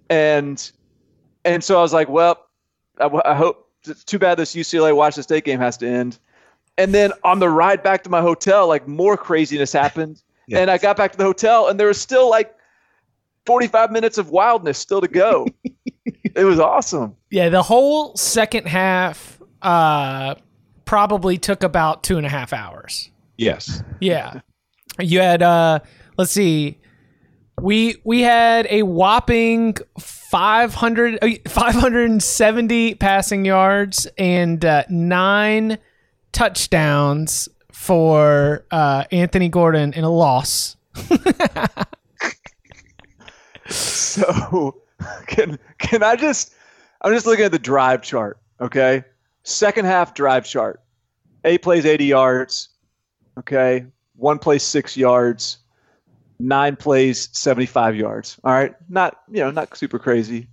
[0.08, 0.70] And
[1.44, 2.46] and so I was like, well,
[2.98, 3.66] I, w- I hope.
[3.86, 6.18] It's too bad this UCLA Washington State game has to end.
[6.78, 10.22] And then on the ride back to my hotel, like more craziness happened.
[10.46, 10.62] Yes.
[10.62, 12.56] And I got back to the hotel, and there was still like
[13.46, 15.46] 45 minutes of wildness still to go.
[16.04, 17.14] it was awesome.
[17.30, 20.34] Yeah, the whole second half uh,
[20.86, 23.12] probably took about two and a half hours.
[23.38, 23.84] Yes.
[24.00, 24.40] Yeah,
[24.98, 25.78] you had uh,
[26.16, 26.79] let's see,
[27.60, 35.78] we we had a whopping 500, uh, 570 passing yards and uh, nine
[36.32, 40.76] touchdowns for uh, Anthony Gordon in a loss.
[43.70, 44.82] So
[45.28, 46.52] can can I just
[47.02, 49.04] I'm just looking at the drive chart, okay?
[49.44, 50.82] Second half drive chart.
[51.44, 52.68] Eight plays 80 yards.
[53.38, 53.86] Okay.
[54.16, 55.58] One plays six yards.
[56.40, 58.38] Nine plays, 75 yards.
[58.44, 60.48] All right, not you know not super crazy.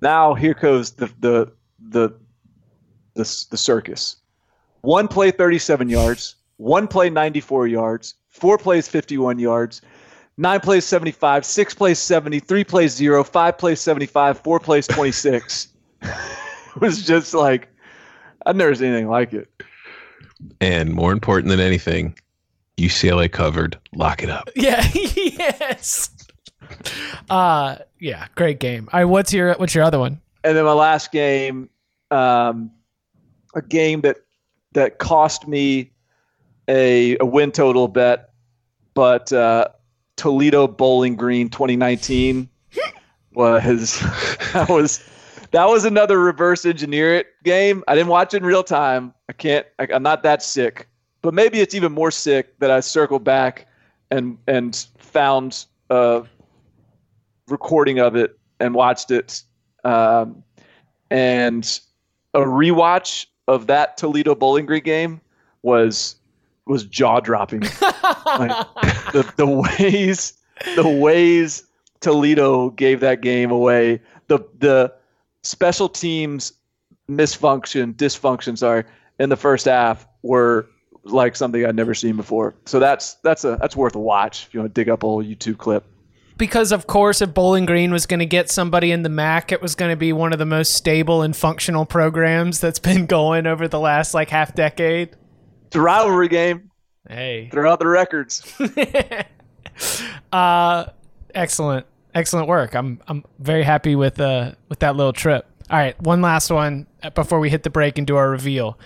[0.00, 1.52] Now here goes the the
[1.88, 2.14] the
[3.14, 4.16] the, the circus.
[4.82, 6.36] One play, 37 yards.
[6.56, 8.14] One play, 94 yards.
[8.28, 9.82] Four plays, 51 yards.
[10.36, 11.44] Nine plays, 75.
[11.44, 12.38] Six plays, 70.
[12.38, 13.24] Three plays, zero.
[13.24, 14.38] Five plays, 75.
[14.38, 15.68] Four plays, 26.
[16.02, 16.10] it
[16.80, 17.68] was just like
[18.46, 19.50] I've never seen anything like it.
[20.60, 22.16] And more important than anything,
[22.78, 23.78] UCLA covered.
[23.94, 24.48] Lock it up.
[24.56, 24.86] Yeah.
[24.94, 26.10] yes.
[27.30, 28.88] Uh yeah, great game.
[28.92, 30.20] All right, what's your what's your other one?
[30.44, 31.68] And then my last game,
[32.10, 32.70] um,
[33.54, 34.18] a game that
[34.72, 35.90] that cost me
[36.68, 38.30] a, a win total bet,
[38.94, 39.68] but uh,
[40.16, 42.48] Toledo Bowling Green 2019
[43.32, 44.00] was
[44.52, 45.02] that was
[45.50, 47.82] that was another reverse engineer it game.
[47.88, 49.14] I didn't watch it in real time.
[49.28, 49.66] I can't.
[49.78, 50.88] I, I'm not that sick,
[51.28, 53.66] but maybe it's even more sick that I circled back
[54.10, 56.24] and and found a
[57.48, 59.42] recording of it and watched it.
[59.84, 60.42] Um,
[61.10, 61.80] and
[62.32, 65.20] a rewatch of that Toledo Bowling Green game
[65.60, 66.16] was
[66.66, 67.60] was jaw dropping.
[67.60, 68.50] like,
[69.12, 70.32] the the ways
[70.76, 71.62] the ways
[72.00, 74.00] Toledo gave that game away.
[74.28, 74.94] The the
[75.42, 76.54] special teams
[77.06, 78.84] misfunction, dysfunction, sorry,
[79.18, 80.66] in the first half were
[81.04, 82.54] like something I'd never seen before.
[82.66, 85.06] So that's that's a that's worth a watch if you want to dig up a
[85.06, 85.84] whole YouTube clip.
[86.36, 89.60] Because of course, if Bowling Green was going to get somebody in the MAC, it
[89.60, 93.46] was going to be one of the most stable and functional programs that's been going
[93.46, 95.16] over the last like half decade.
[95.66, 96.70] It's a rivalry game.
[97.08, 98.42] Hey, Throw out the records.
[100.32, 100.86] uh,
[101.34, 102.74] excellent, excellent work.
[102.74, 105.46] I'm I'm very happy with uh with that little trip.
[105.70, 108.78] All right, one last one before we hit the break and do our reveal.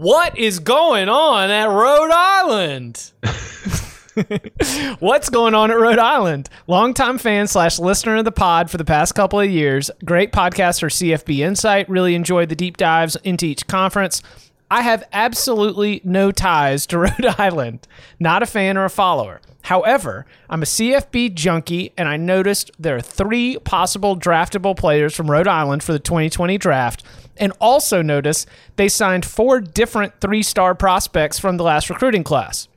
[0.00, 3.10] What is going on at Rhode Island?
[5.00, 6.48] What's going on at Rhode Island?
[6.68, 9.90] Longtime fan slash listener of the pod for the past couple of years.
[10.04, 11.88] Great podcast for CFB Insight.
[11.88, 14.22] Really enjoyed the deep dives into each conference.
[14.70, 17.86] I have absolutely no ties to Rhode Island.
[18.20, 19.40] Not a fan or a follower.
[19.62, 25.30] However, I'm a CFB junkie, and I noticed there are three possible draftable players from
[25.30, 27.02] Rhode Island for the 2020 draft,
[27.36, 32.68] and also noticed they signed four different three star prospects from the last recruiting class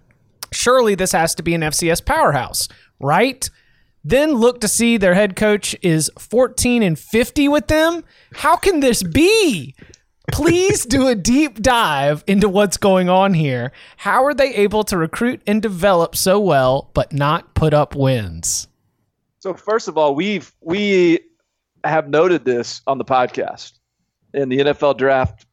[0.52, 2.68] surely this has to be an FCS powerhouse,
[3.00, 3.50] right?
[4.04, 8.04] Then look to see their head coach is 14 and 50 with them.
[8.34, 9.76] How can this be?
[10.32, 13.72] Please do a deep dive into what's going on here.
[13.98, 18.68] How are they able to recruit and develop so well but not put up wins?
[19.40, 21.20] So first of all, we've we
[21.84, 23.74] have noted this on the podcast
[24.34, 25.46] in the NFL draft.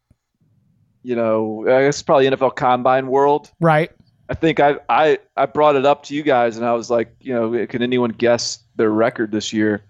[1.02, 3.50] You know, I guess probably NFL Combine world.
[3.60, 3.90] Right?
[4.28, 7.14] I think I, I I brought it up to you guys, and I was like,
[7.20, 9.84] you know, can anyone guess their record this year?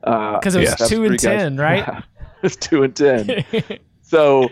[0.00, 1.42] Because uh, it was two and Three guys.
[1.42, 2.02] ten, right?
[2.42, 3.44] it's two and ten.
[4.14, 4.48] So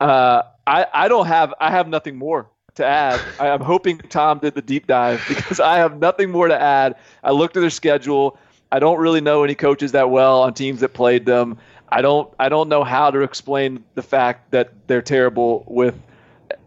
[0.00, 3.18] uh, I I don't have I have nothing more to add.
[3.38, 6.96] I, I'm hoping Tom did the deep dive because I have nothing more to add.
[7.24, 8.38] I looked at their schedule.
[8.72, 11.58] I don't really know any coaches that well on teams that played them.
[11.88, 15.98] I don't I don't know how to explain the fact that they're terrible with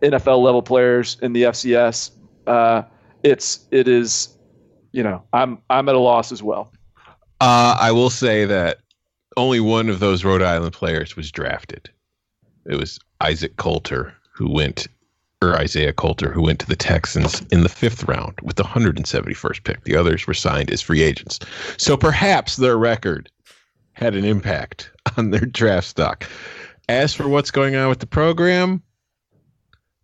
[0.01, 2.11] NFL level players in the FCS.
[2.47, 2.81] Uh,
[3.21, 4.35] it's it is,
[4.91, 6.73] you know, I'm I'm at a loss as well.
[7.39, 8.79] Uh, I will say that
[9.37, 11.89] only one of those Rhode Island players was drafted.
[12.65, 14.87] It was Isaac Coulter who went,
[15.41, 19.63] or Isaiah Coulter who went to the Texans in the fifth round with the 171st
[19.63, 19.83] pick.
[19.83, 21.39] The others were signed as free agents.
[21.77, 23.29] So perhaps their record
[23.93, 26.29] had an impact on their draft stock.
[26.89, 28.81] As for what's going on with the program,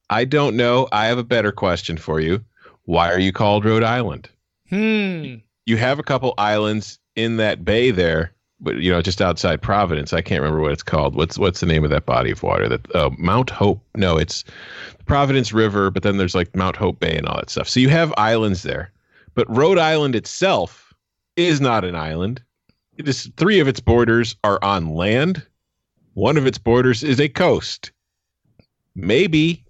[0.10, 0.88] I don't know.
[0.91, 2.43] I have a better question for you.
[2.84, 4.30] Why are you called Rhode Island?
[4.69, 5.36] Hmm.
[5.65, 8.34] you have a couple islands in that bay there,
[8.65, 10.13] you know, just outside Providence.
[10.13, 11.15] I can't remember what it's called.
[11.15, 12.67] What's what's the name of that body of water?
[12.67, 13.82] That uh, Mount Hope?
[13.95, 14.43] No, it's
[15.06, 15.89] Providence River.
[15.89, 17.69] But then there's like Mount Hope Bay and all that stuff.
[17.69, 18.91] So you have islands there,
[19.36, 20.93] but Rhode Island itself
[21.36, 22.41] is not an island.
[22.98, 25.45] It is three of its borders are on land.
[26.15, 27.92] One of its borders is a coast.
[28.94, 29.63] Maybe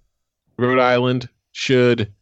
[0.58, 2.12] Rhode Island should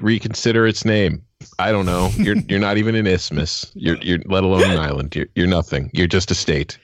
[0.00, 1.23] reconsider its name.
[1.58, 2.10] I don't know.
[2.16, 3.70] You're you're not even an isthmus.
[3.74, 5.14] You're you're let alone an island.
[5.14, 5.90] You're you're nothing.
[5.92, 6.78] You're just a state.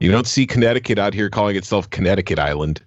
[0.00, 2.82] You don't see Connecticut out here calling itself Connecticut Island.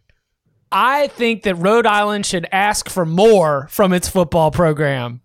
[0.72, 5.22] I think that Rhode Island should ask for more from its football program.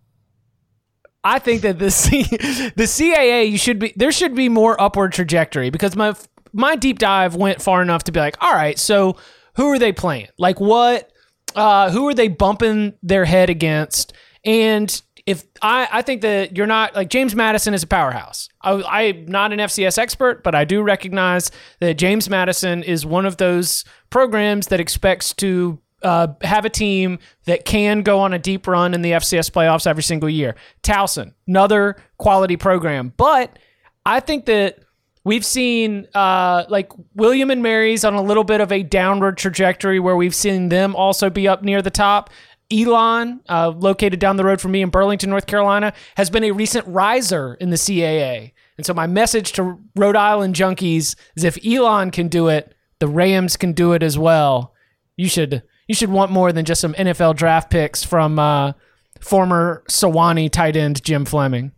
[1.23, 5.13] I think that the C, the CAA you should be there should be more upward
[5.13, 6.15] trajectory because my
[6.53, 9.17] my deep dive went far enough to be like, all right, so
[9.55, 10.27] who are they playing?
[10.37, 11.11] Like what?
[11.55, 14.13] Uh, who are they bumping their head against?
[14.43, 18.47] And if I, I think that you're not like James Madison is a powerhouse.
[18.61, 21.49] I, I'm not an FCS expert, but I do recognize
[21.79, 27.17] that James Madison is one of those programs that expects to uh, have a team
[27.45, 30.55] that can go on a deep run in the FCS playoffs every single year.
[30.83, 33.57] Towson, another quality program, but
[34.05, 34.79] I think that
[35.23, 39.99] we've seen uh, like William and Mary's on a little bit of a downward trajectory
[39.99, 42.29] where we've seen them also be up near the top.
[42.71, 46.51] Elon, uh, located down the road from me in Burlington, North Carolina, has been a
[46.51, 48.53] recent riser in the CAA.
[48.77, 53.07] And so my message to Rhode Island junkies is if Elon can do it, the
[53.07, 54.73] Rams can do it as well.
[55.15, 58.73] You should you should want more than just some NFL draft picks from uh,
[59.21, 61.71] former Sewanee tight end Jim Fleming.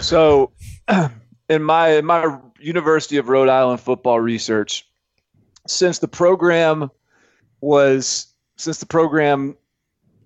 [0.00, 0.52] So,
[1.48, 4.88] in my in my University of Rhode Island football research,
[5.66, 6.90] since the program
[7.60, 9.56] was since the program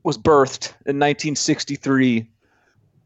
[0.08, 2.26] was birthed in 1963,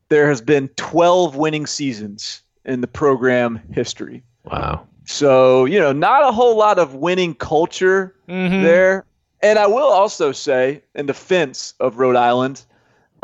[0.08, 4.22] there has been 12 winning seasons in the program history.
[4.44, 4.86] Wow.
[5.04, 8.62] So, you know, not a whole lot of winning culture Mm-hmm.
[8.62, 9.04] there.
[9.42, 12.64] And I will also say, in defense of Rhode Island,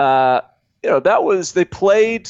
[0.01, 0.41] uh,
[0.83, 2.29] you know, that was, they played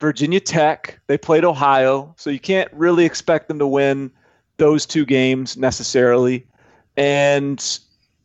[0.00, 2.12] Virginia Tech, they played Ohio.
[2.18, 4.10] So you can't really expect them to win
[4.56, 6.44] those two games necessarily.
[6.96, 7.78] And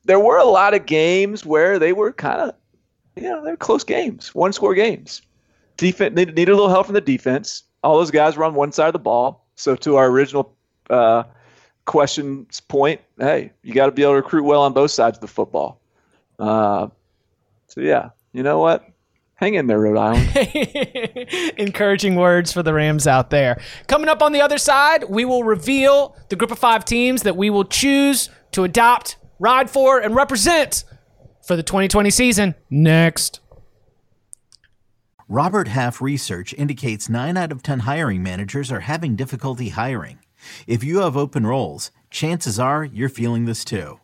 [0.07, 2.55] there were a lot of games where they were kind of,
[3.15, 5.21] you know, they were close games, one score games.
[5.75, 7.63] Defense needed, needed a little help from the defense.
[7.83, 9.45] All those guys were on one side of the ball.
[9.55, 10.55] So to our original
[10.89, 11.23] uh,
[11.85, 15.21] question's point, hey, you got to be able to recruit well on both sides of
[15.21, 15.81] the football.
[16.39, 16.87] Uh,
[17.67, 18.87] so yeah, you know what?
[19.35, 20.35] Hang in there, Rhode Island.
[21.57, 23.61] Encouraging words for the Rams out there.
[23.85, 27.35] Coming up on the other side, we will reveal the group of five teams that
[27.35, 30.83] we will choose to adopt, ride for, and represent
[31.43, 33.39] for the 2020 season next.
[35.29, 40.19] Robert Half research indicates 9 out of 10 hiring managers are having difficulty hiring.
[40.65, 43.99] If you have open roles, chances are you're feeling this too.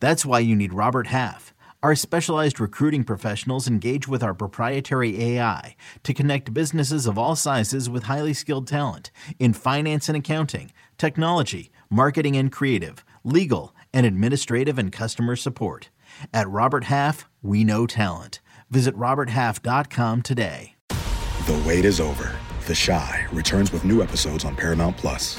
[0.00, 1.52] That's why you need Robert Half.
[1.82, 7.88] Our specialized recruiting professionals engage with our proprietary AI to connect businesses of all sizes
[7.88, 14.78] with highly skilled talent in finance and accounting, technology, marketing and creative, legal, and administrative
[14.78, 15.90] and customer support.
[16.32, 18.40] At Robert Half, we know talent.
[18.70, 20.74] Visit RobertHalf.com today.
[20.88, 22.36] The wait is over.
[22.66, 25.38] The Chi returns with new episodes on Paramount Plus.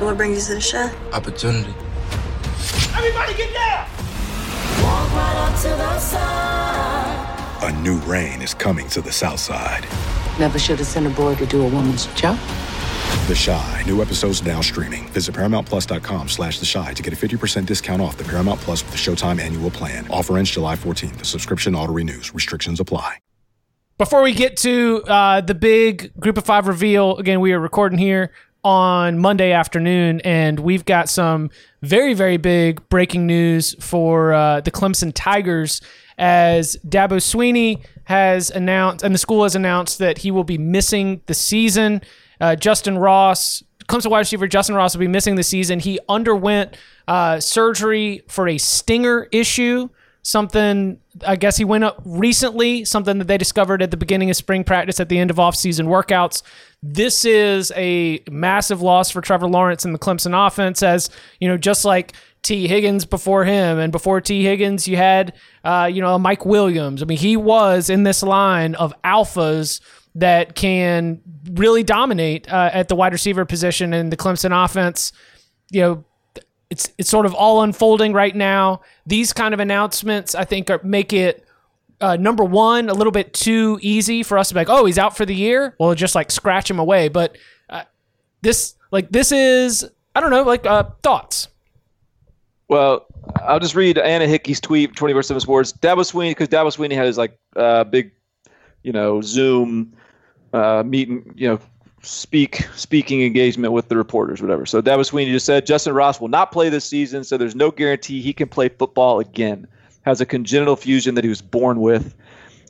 [0.00, 0.90] What brings you to the show?
[1.12, 1.74] Opportunity.
[2.96, 3.88] Everybody get down!
[4.82, 7.62] Walk right up to the side.
[7.62, 9.86] A new reign is coming to the South Side.
[10.38, 12.38] Never should have sent a boy to do a woman's job.
[13.26, 13.82] The Chi.
[13.86, 15.08] New episodes now streaming.
[15.08, 18.92] Visit ParamountPlus.com slash The Chi to get a 50% discount off the Paramount Plus with
[18.92, 20.06] the Showtime annual plan.
[20.10, 21.18] Offer ends July 14th.
[21.18, 22.34] The subscription auto-renews.
[22.34, 23.18] Restrictions apply.
[23.98, 27.98] Before we get to uh, the big group of five reveal, again, we are recording
[27.98, 28.30] here
[28.62, 31.50] on Monday afternoon, and we've got some
[31.82, 35.80] very, very big breaking news for uh, the Clemson Tigers
[36.18, 41.22] as Dabo Swinney has announced, and the school has announced that he will be missing
[41.26, 42.02] the season.
[42.40, 45.80] Uh, Justyn Ross, Clemson wide receiver Justyn Ross, will be missing the season.
[45.80, 46.76] He underwent
[47.08, 49.88] uh, surgery for a stinger issue
[50.26, 54.36] something I guess he went up recently, something that they discovered at the beginning of
[54.36, 56.42] spring practice at the end of offseason workouts.
[56.82, 61.10] This is a massive loss for Trevor Lawrence and the Clemson offense as,
[61.40, 65.32] you know, just like Tee Higgins before him and before Tee Higgins, you had,
[65.62, 67.02] uh, you know, Mike Williams.
[67.02, 69.80] I mean, he was in this line of alphas
[70.16, 71.20] that can
[71.52, 75.12] really dominate uh, at the wide receiver position in the Clemson offense.
[75.70, 76.04] You know,
[76.70, 78.80] it's it's sort of all unfolding right now.
[79.06, 81.46] These kind of announcements, I think, are, make it
[82.00, 84.98] uh, number one a little bit too easy for us to be like, oh, he's
[84.98, 85.76] out for the year.
[85.78, 87.08] Well, just like scratch him away.
[87.08, 87.36] But
[87.68, 87.84] uh,
[88.42, 91.48] this, like, this is I don't know, like uh, thoughts.
[92.68, 93.06] Well,
[93.42, 95.72] I'll just read Anna Hickey's tweet, 24 7 Sports.
[95.74, 98.12] Dabo Swinney, because Dabo Swinney had his like uh, big,
[98.82, 99.92] you know, Zoom
[100.56, 101.60] uh, meeting, you know,
[102.02, 104.64] speak speaking engagement with the reporters, whatever.
[104.64, 107.70] So Dabo Swinney just said Justyn Ross will not play this season, so there's no
[107.70, 109.66] guarantee he can play football again.
[110.02, 112.14] Has a congenital fusion that he was born with,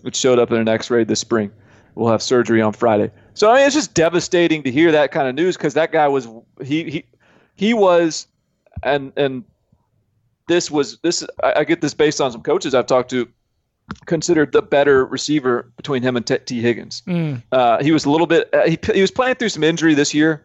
[0.02, 1.52] which showed up in an X-ray this spring.
[1.94, 3.10] We'll have surgery on Friday.
[3.34, 6.08] So I mean, it's just devastating to hear that kind of news because that guy
[6.08, 6.26] was
[6.64, 7.04] he he
[7.54, 8.26] he was,
[8.82, 9.44] and and
[10.48, 13.28] this was this I, I get this based on some coaches I've talked to
[14.06, 16.38] considered the better receiver between him and T.
[16.38, 17.02] Tee Higgins.
[17.52, 18.48] Uh, he was a little bit.
[18.52, 20.44] Uh, he he was playing through some injury this year,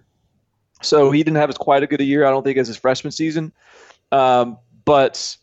[0.82, 2.26] so he didn't have as quite a good a year.
[2.26, 3.52] I don't think as his freshman season.
[4.12, 5.38] Um, but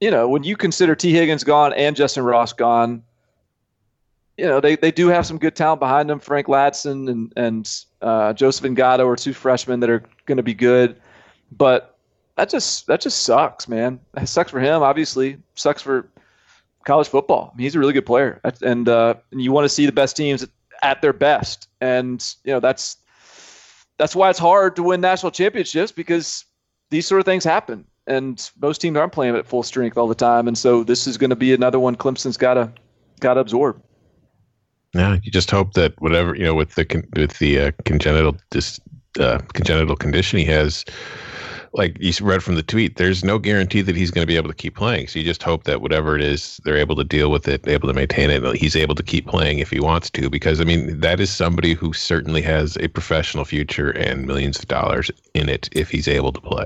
[0.00, 3.02] you know, when you consider Tee Higgins gone and Justyn Ross gone,
[4.36, 6.18] you know, they, they do have some good talent behind them.
[6.18, 10.54] Frank Ladson and and uh, Joseph Ngata are two freshmen that are going to be
[10.54, 11.00] good,
[11.52, 11.98] but
[12.36, 14.00] that just that just sucks, man.
[14.16, 15.36] It sucks for him, obviously.
[15.54, 16.08] Sucks for
[16.84, 17.50] college football.
[17.52, 20.16] I mean, he's a really good player, and uh, you want to see the best
[20.16, 20.46] teams
[20.82, 22.96] at their best, and you know that's
[23.98, 26.44] that's why it's hard to win national championships because
[26.90, 30.14] these sort of things happen, and most teams aren't playing at full strength all the
[30.14, 32.72] time, and so this is going to be another one Clemson's got to
[33.20, 33.82] got to absorb.
[34.94, 38.80] Yeah, you just hope that whatever you know with the with the uh, congenital dis,
[39.20, 40.84] uh, congenital condition he has,
[41.72, 44.48] like you read from the tweet, there's no guarantee that he's going to be able
[44.48, 45.06] to keep playing.
[45.06, 47.86] So you just hope that whatever it is, they're able to deal with it, able
[47.86, 48.56] to maintain it.
[48.56, 51.74] He's able to keep playing if he wants to, because I mean that is somebody
[51.74, 56.32] who certainly has a professional future and millions of dollars in it if he's able
[56.32, 56.64] to play.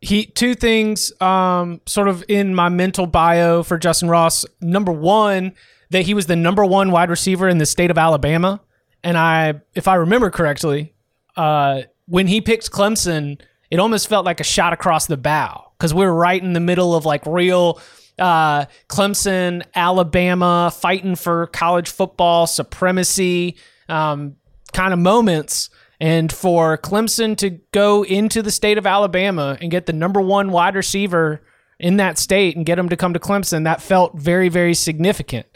[0.00, 4.44] He two things, um, sort of in my mental bio for Justyn Ross.
[4.60, 5.54] Number one
[5.90, 8.60] that he was the number one wide receiver in the state of Alabama.
[9.04, 10.92] And I, if I remember correctly,
[11.36, 13.40] uh, when he picked Clemson,
[13.74, 16.60] it almost felt like a shot across the bow because we were right in the
[16.60, 17.80] middle of like real
[18.20, 23.56] uh, Clemson, Alabama fighting for college football supremacy
[23.88, 24.36] um,
[24.72, 25.70] kind of moments.
[25.98, 30.52] And for Clemson to go into the state of Alabama and get the number one
[30.52, 31.42] wide receiver
[31.80, 35.46] in that state and get him to come to Clemson, that felt very, very significant.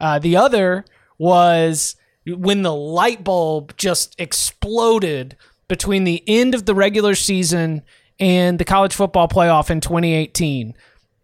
[0.00, 0.84] Uh, the other
[1.16, 1.94] was
[2.26, 5.36] when the light bulb just exploded
[5.68, 7.82] between the end of the regular season
[8.18, 10.74] and the college football playoff in 2018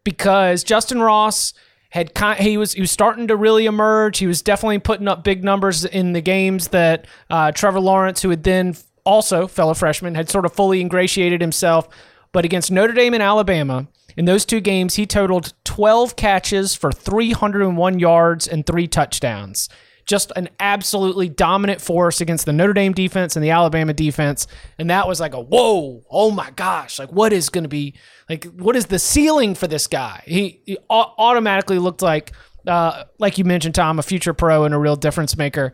[0.05, 1.55] because Justyn Ross
[1.91, 4.19] had he was he was starting to really emerge.
[4.19, 8.31] He was definitely putting up big numbers in the games that uh, Trevor Lawrence, who
[8.31, 11.89] had then also fellow freshman, had sort of fully ingratiated himself.
[12.33, 13.87] But against Notre Dame and Alabama,
[14.17, 19.69] in those two games, he totaled 12 catches for 301 yards and three touchdowns.
[20.07, 24.47] Just an absolutely dominant force against the Notre Dame defense and the Alabama defense.
[24.79, 27.95] And that was like a whoa, oh my gosh, like what is going to be,
[28.29, 30.23] like, what is the ceiling for this guy?
[30.27, 32.33] He, he automatically looked like,
[32.67, 35.73] uh, like you mentioned, Tom, a future pro and a real difference maker.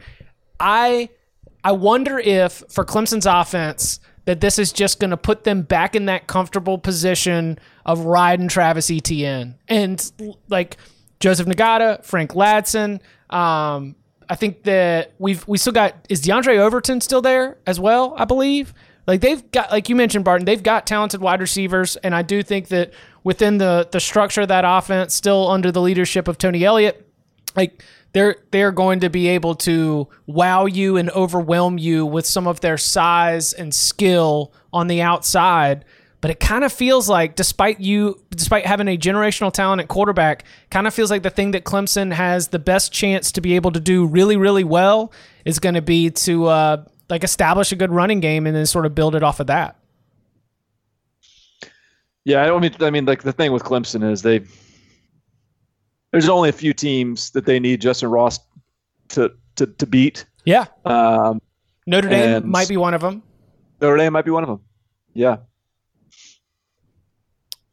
[0.58, 1.08] I,
[1.64, 5.96] I wonder if for Clemson's offense, that this is just going to put them back
[5.96, 10.12] in that comfortable position of riding Travis Etienne and
[10.48, 10.76] like
[11.18, 13.00] Joseph Ngata, Frank Ladson.
[13.30, 13.96] Um,
[14.30, 18.14] I think that we've we still got is Diondre Overton still there as well?
[18.16, 18.72] I believe.
[19.06, 22.42] Like they've got, like you mentioned, Barton, they've got talented wide receivers, and I do
[22.44, 22.92] think that
[23.24, 27.04] within the the structure of that offense, still under the leadership of Tony Elliott,
[27.56, 32.46] like they're they're going to be able to wow you and overwhelm you with some
[32.46, 35.84] of their size and skill on the outside.
[36.20, 40.44] But it kind of feels like, despite you, despite having a generational talent at quarterback,
[40.70, 43.70] kind of feels like the thing that Clemson has the best chance to be able
[43.72, 45.12] to do really, really well
[45.46, 48.84] is going to be to uh, like establish a good running game and then sort
[48.84, 49.76] of build it off of that.
[52.24, 52.74] Yeah, I don't mean.
[52.80, 54.44] I mean, like the thing with Clemson is they
[56.12, 58.38] there's only a few teams that they need Justyn Ross
[59.08, 60.26] to to, to beat.
[60.44, 60.66] Yeah.
[60.84, 61.40] Um,
[61.86, 63.22] Notre Dame might be one of them.
[63.80, 64.60] Notre Dame might be one of them.
[65.14, 65.38] Yeah.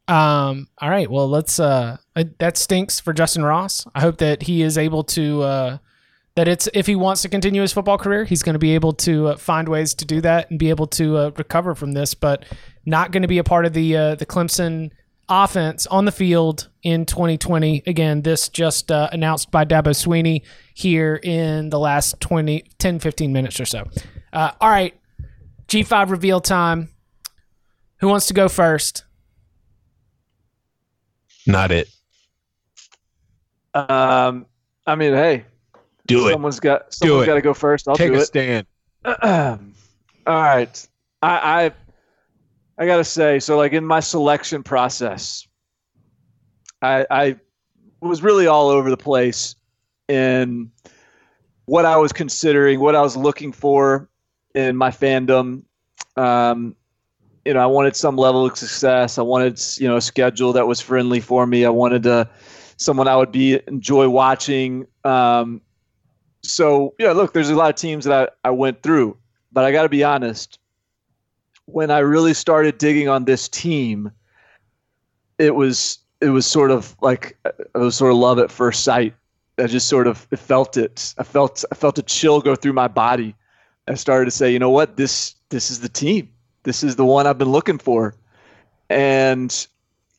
[0.08, 0.68] Um.
[0.78, 1.10] All right.
[1.10, 1.60] Well, let's.
[1.60, 1.98] Uh.
[2.38, 3.86] That stinks for Justyn Ross.
[3.94, 5.42] I hope that he is able to.
[5.42, 5.78] Uh,
[6.34, 8.92] that it's if he wants to continue his football career, he's going to be able
[8.92, 12.14] to uh, find ways to do that and be able to uh, recover from this.
[12.14, 12.44] But
[12.86, 14.90] not going to be a part of the uh, the Clemson
[15.28, 17.82] offense on the field in 2020.
[17.86, 20.42] Again, this just uh, announced by Dabo Swinney
[20.74, 23.84] here in the last 20, 10, 15 minutes or so.
[24.32, 24.94] Uh, all right,
[25.66, 26.90] G5 reveal time.
[28.00, 29.04] Who wants to go first?
[31.48, 31.88] Not it.
[33.74, 34.46] Um,
[34.86, 35.44] I mean, hey,
[36.06, 36.32] do it.
[36.32, 37.88] Someone's got someone's got to go first.
[37.88, 38.26] I'll Take do a it.
[38.26, 38.66] stand.
[39.04, 39.58] all
[40.26, 40.88] right,
[41.22, 41.72] I, I
[42.78, 45.48] I gotta say, so like in my selection process,
[46.80, 47.36] I, I
[48.00, 49.56] was really all over the place
[50.06, 50.70] in
[51.64, 54.08] what I was considering, what I was looking for
[54.54, 55.62] in my fandom.
[56.16, 56.76] Um,
[57.48, 59.16] you know, I wanted some level of success.
[59.16, 61.64] I wanted, you know, a schedule that was friendly for me.
[61.64, 62.28] I wanted to
[62.76, 64.86] someone I would be enjoy watching.
[65.02, 65.62] Um,
[66.42, 69.16] so yeah, look, there's a lot of teams that I, I went through,
[69.50, 70.58] but I got to be honest
[71.64, 74.12] when I really started digging on this team,
[75.38, 79.14] it was it was sort of like it was sort of love at first sight.
[79.58, 81.14] I just sort of felt it.
[81.18, 83.34] I felt I felt a chill go through my body.
[83.86, 86.28] I started to say, you know what, this this is the team.
[86.64, 88.14] This is the one I've been looking for,
[88.90, 89.66] and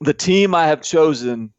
[0.01, 1.51] the team I have chosen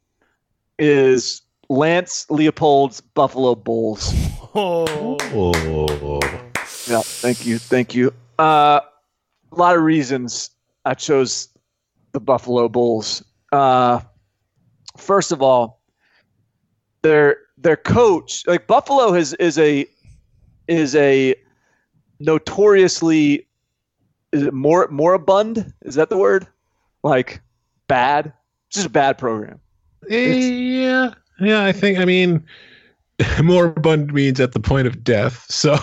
[0.78, 4.12] is Lance Leipold's Buffalo Bulls.
[4.52, 5.16] Oh.
[5.32, 6.20] Oh,
[6.88, 8.12] Yeah, thank you, thank you.
[8.38, 8.80] Uh,
[9.52, 10.50] a lot of reasons
[10.84, 11.48] I chose
[12.12, 13.22] the Buffalo Bulls.
[13.52, 14.00] Uh,
[14.96, 15.80] first of all,
[17.02, 19.86] their their coach, like Buffalo, has is a
[20.66, 21.34] is a
[22.18, 23.46] notoriously
[24.32, 25.72] is it more moribund?
[25.82, 26.46] Is that the word?
[27.02, 27.40] Like
[27.88, 28.32] bad?
[28.68, 29.60] It's just a bad program.
[30.08, 31.64] yeah, yeah.
[31.64, 31.98] I think.
[31.98, 32.44] I mean,
[33.42, 35.46] moribund means at the point of death.
[35.50, 35.76] So,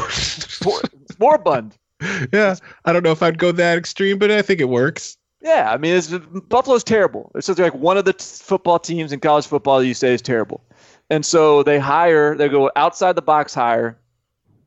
[0.64, 0.82] Mor-
[1.20, 1.78] moribund.
[2.34, 5.18] yeah, I don't know if I'd go that extreme, but I think it works.
[5.42, 6.02] Yeah, I mean,
[6.48, 7.32] Buffalo's terrible.
[7.36, 10.22] It's just like one of the t- football teams in college football you say is
[10.22, 10.64] terrible.
[11.10, 13.98] And so they hire, they go outside the box hire,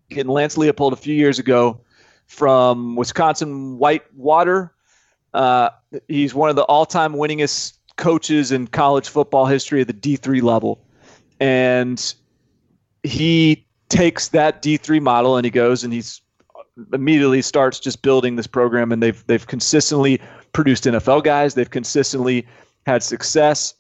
[0.09, 1.81] getting Lance Leipold a few years ago
[2.31, 4.73] from Wisconsin Whitewater.
[5.35, 5.71] Uh,
[6.07, 10.41] he's one of the all time winningest coaches in college football history at the D3
[10.41, 10.81] level.
[11.41, 12.15] And
[13.03, 16.23] he takes that D3 model and he goes and he's
[16.93, 20.21] immediately starts just building this program and they've they've consistently
[20.53, 21.55] produced NFL guys.
[21.55, 22.47] They've consistently
[22.87, 23.75] had success.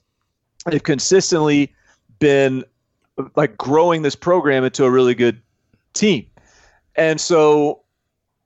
[0.67, 1.73] They've consistently
[2.19, 2.65] been
[3.37, 5.41] like growing this program into a really good
[5.93, 6.27] team.
[6.97, 7.83] And so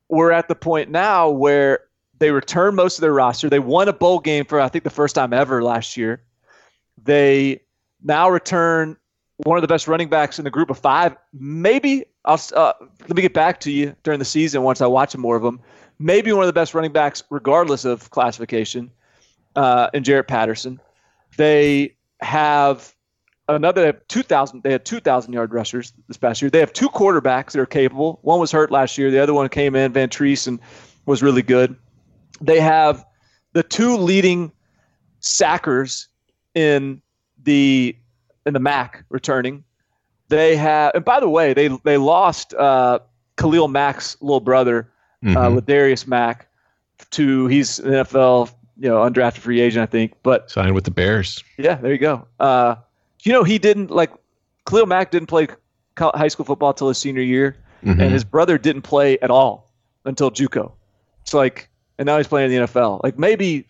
[0.08, 1.80] we're at the point now where
[2.18, 3.48] they return most of their roster.
[3.48, 6.22] They won a bowl game for I think the first time ever last year.
[7.02, 7.60] They
[8.02, 8.96] now return
[9.38, 11.16] one of the best running backs in the group of five.
[11.32, 15.16] Maybe I'll uh, let me get back to you during the season once I watch
[15.16, 15.60] more of them.
[15.98, 18.90] Maybe one of the best running backs, regardless of classification,
[19.56, 20.80] uh, in Jaret Patterson.
[21.36, 22.94] They have
[23.48, 26.88] another they have 2000 they had 2000 yard rushers this past year they have two
[26.88, 30.46] quarterbacks that are capable one was hurt last year the other one came in Vantrease
[30.46, 30.58] and
[31.06, 31.76] was really good
[32.40, 33.04] they have
[33.52, 34.50] the two leading
[35.20, 36.08] sackers
[36.54, 37.00] in
[37.42, 37.96] the
[38.46, 39.64] in the mac returning
[40.28, 42.98] they have and by the way they they lost uh,
[43.36, 44.88] khalil mack's little brother
[45.22, 45.58] uh, Mhm.
[45.60, 46.48] Ladarius mack
[47.10, 50.90] to he's an nfl you know undrafted free agent i think but signed with the
[50.90, 51.42] Bears.
[51.58, 52.26] yeah, there you go.
[52.40, 52.74] Uh,
[53.24, 54.10] you know, he didn't like
[54.66, 55.48] Khalil Mack didn't play
[55.98, 58.00] high school football until his senior year, Mhm.
[58.00, 59.72] and his brother didn't play at all
[60.04, 60.72] until JUCO.
[61.22, 61.68] It's like,
[61.98, 63.00] and now he's playing in the NFL.
[63.04, 63.66] Like maybe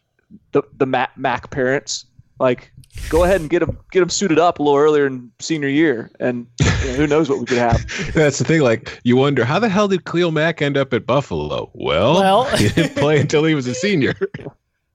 [0.52, 2.07] the the Mac, Mac parents
[2.40, 2.72] like
[3.09, 6.11] go ahead and get him get him suited up a little earlier in senior year,
[6.20, 7.84] and you know, who knows what we could have.
[8.14, 8.61] That's the thing.
[8.62, 11.70] Like, you wonder how the hell did Khalil Mack end up at Buffalo?
[11.74, 14.14] Well, Well- he didn't play until he was a senior.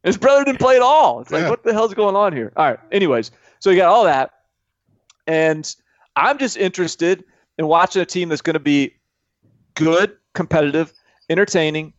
[0.04, 1.20] His brother didn't play at all.
[1.22, 1.50] It's like, Yeah.
[1.50, 2.52] what the hell's going on here?
[2.56, 2.80] All right.
[2.92, 4.32] Anyways, so you got all that.
[5.30, 5.74] And
[6.16, 7.24] I'm just interested
[7.60, 8.96] in watching a team that's going to be
[9.76, 10.92] good, competitive,
[11.30, 11.94] entertaining.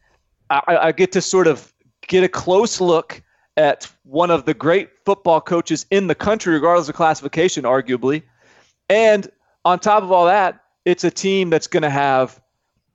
[0.50, 1.72] I, I get to sort of
[2.08, 3.22] get a close look
[3.56, 8.24] at one of the great football coaches in the country, regardless of classification, arguably.
[8.88, 9.30] And
[9.64, 12.40] on top of all that, it's a team that's going to have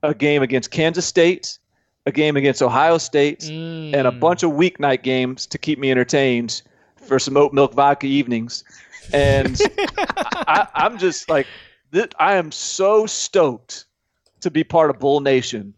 [0.04, 1.58] a game against Kansas State,
[2.06, 4.20] a game against Ohio State, and a mm.
[4.20, 6.62] bunch of weeknight games to keep me entertained
[6.98, 8.66] for some oat milk vodka evenings.
[9.14, 9.60] And
[9.98, 11.48] I, I'm just like,
[11.94, 13.86] th- I am so stoked
[14.42, 15.74] to be part of Bull Nation,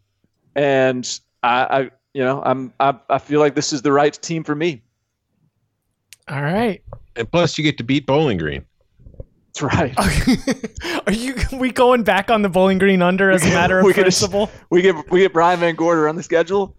[0.55, 1.80] and I, I
[2.13, 4.82] you know, I'm I, I feel like this is the right team for me.
[6.30, 6.82] All right.
[7.15, 8.65] and plus, you get to beat Bowling Green.
[9.53, 9.93] That's right.
[11.07, 13.93] Are you we going back on the Bowling Green under as a matter of We
[13.93, 14.51] could- principle?
[14.69, 16.75] We get we get Brian VanGorder on the schedule.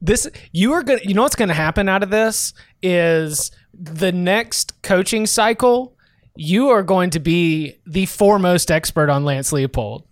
[0.00, 2.52] This you are gonna you know what's gonna happen out of this
[2.82, 5.96] is the next coaching cycle.
[6.34, 10.04] You are going to be the foremost expert on Lance Leipold.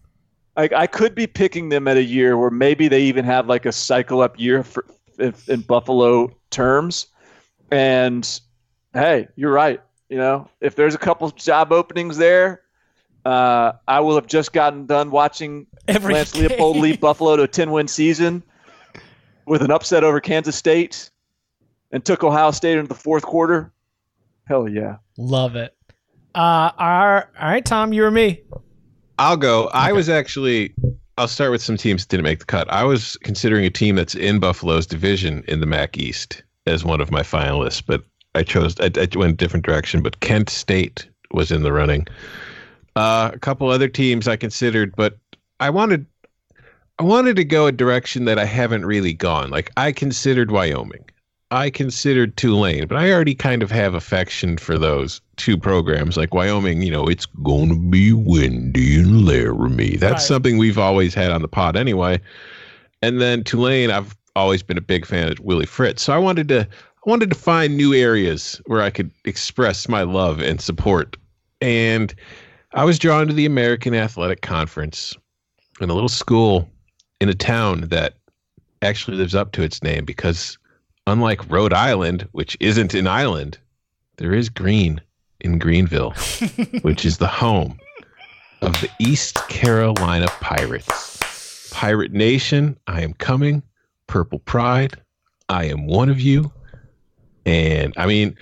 [0.56, 3.64] Like I could be picking them at a year where maybe they even have like
[3.64, 4.84] a cycle up year for,
[5.18, 7.06] if, in Buffalo terms.
[7.70, 8.28] And
[8.92, 9.80] hey, you're right.
[10.08, 12.62] You know, if there's a couple job openings there,
[13.24, 16.82] uh, I will have just gotten done watching Every Lance Leipold game.
[16.82, 18.42] lead Buffalo to a 10 win season
[19.46, 21.10] with an upset over Kansas State
[21.92, 23.72] and took Ohio State into the fourth quarter.
[24.46, 24.96] Hell yeah.
[25.16, 25.76] Love it.
[26.34, 28.40] Uh, all right, all right, Tom, you or me?
[29.18, 29.68] I'll go.
[29.68, 30.74] I was actually.
[31.18, 32.72] I'll start with some teams that didn't make the cut.
[32.72, 37.00] I was considering a team that's in Buffalo's division in the MAC East as one
[37.00, 38.02] of my finalists, but
[38.34, 38.74] I chose.
[38.80, 40.02] I, I went a different direction.
[40.02, 42.06] But Kent State was in the running.
[42.96, 45.18] Uh, a couple other teams I considered, but
[45.58, 46.06] I wanted.
[46.98, 49.50] I wanted to go a direction that I haven't really gone.
[49.50, 51.04] Like I considered Wyoming.
[51.52, 56.16] I considered Tulane, but I already kind of have affection for those two programs.
[56.16, 59.96] Like Wyoming, you know, it's going to be windy in Laramie.
[59.96, 60.20] That's Right.
[60.22, 62.20] something we've always had on the pod anyway.
[63.02, 66.02] And then Tulane, I've always been a big fan of Willie Fritz.
[66.04, 70.02] So I wanted to I wanted to find new areas where I could express my
[70.02, 71.16] love and support
[71.62, 72.14] And
[72.74, 75.16] I was drawn to the American Athletic Conference
[75.80, 76.68] in a little school
[77.20, 78.14] in a town that
[78.82, 80.56] actually lives up to its name because
[81.06, 83.58] unlike Rhode Island, which isn't an island,
[84.16, 85.00] there is green
[85.40, 86.10] in Greenville,
[86.82, 87.78] which is the home
[88.62, 91.70] of the East Carolina Pirates.
[91.72, 93.62] Pirate Nation, I am coming.
[94.06, 94.94] Purple Pride,
[95.48, 96.52] I am one of you.
[97.46, 98.36] And I mean,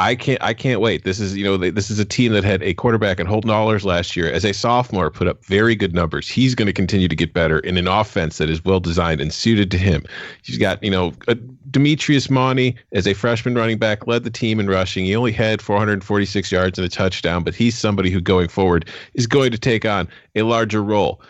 [0.00, 1.04] I can't I can't wait.
[1.04, 3.84] This is you know this is a team that had a quarterback in Holton Ahlers
[3.84, 6.26] last year as a sophomore put up very good numbers.
[6.26, 9.30] He's going to continue to get better in an offense that is well designed and
[9.30, 10.04] suited to him.
[10.42, 11.34] He's got you know a,
[11.70, 15.04] Demetrius Mauney as a freshman running back led the team in rushing.
[15.04, 19.26] He only had 446 yards and a touchdown, but he's somebody who going forward is
[19.26, 21.20] going to take on a larger role.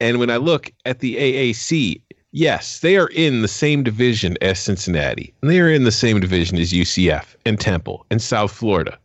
[0.00, 2.02] And when I look at the AAC,
[2.32, 5.34] yes, they are in the same division as Cincinnati.
[5.42, 8.98] And they are in the same division as UCF and Temple and South Florida.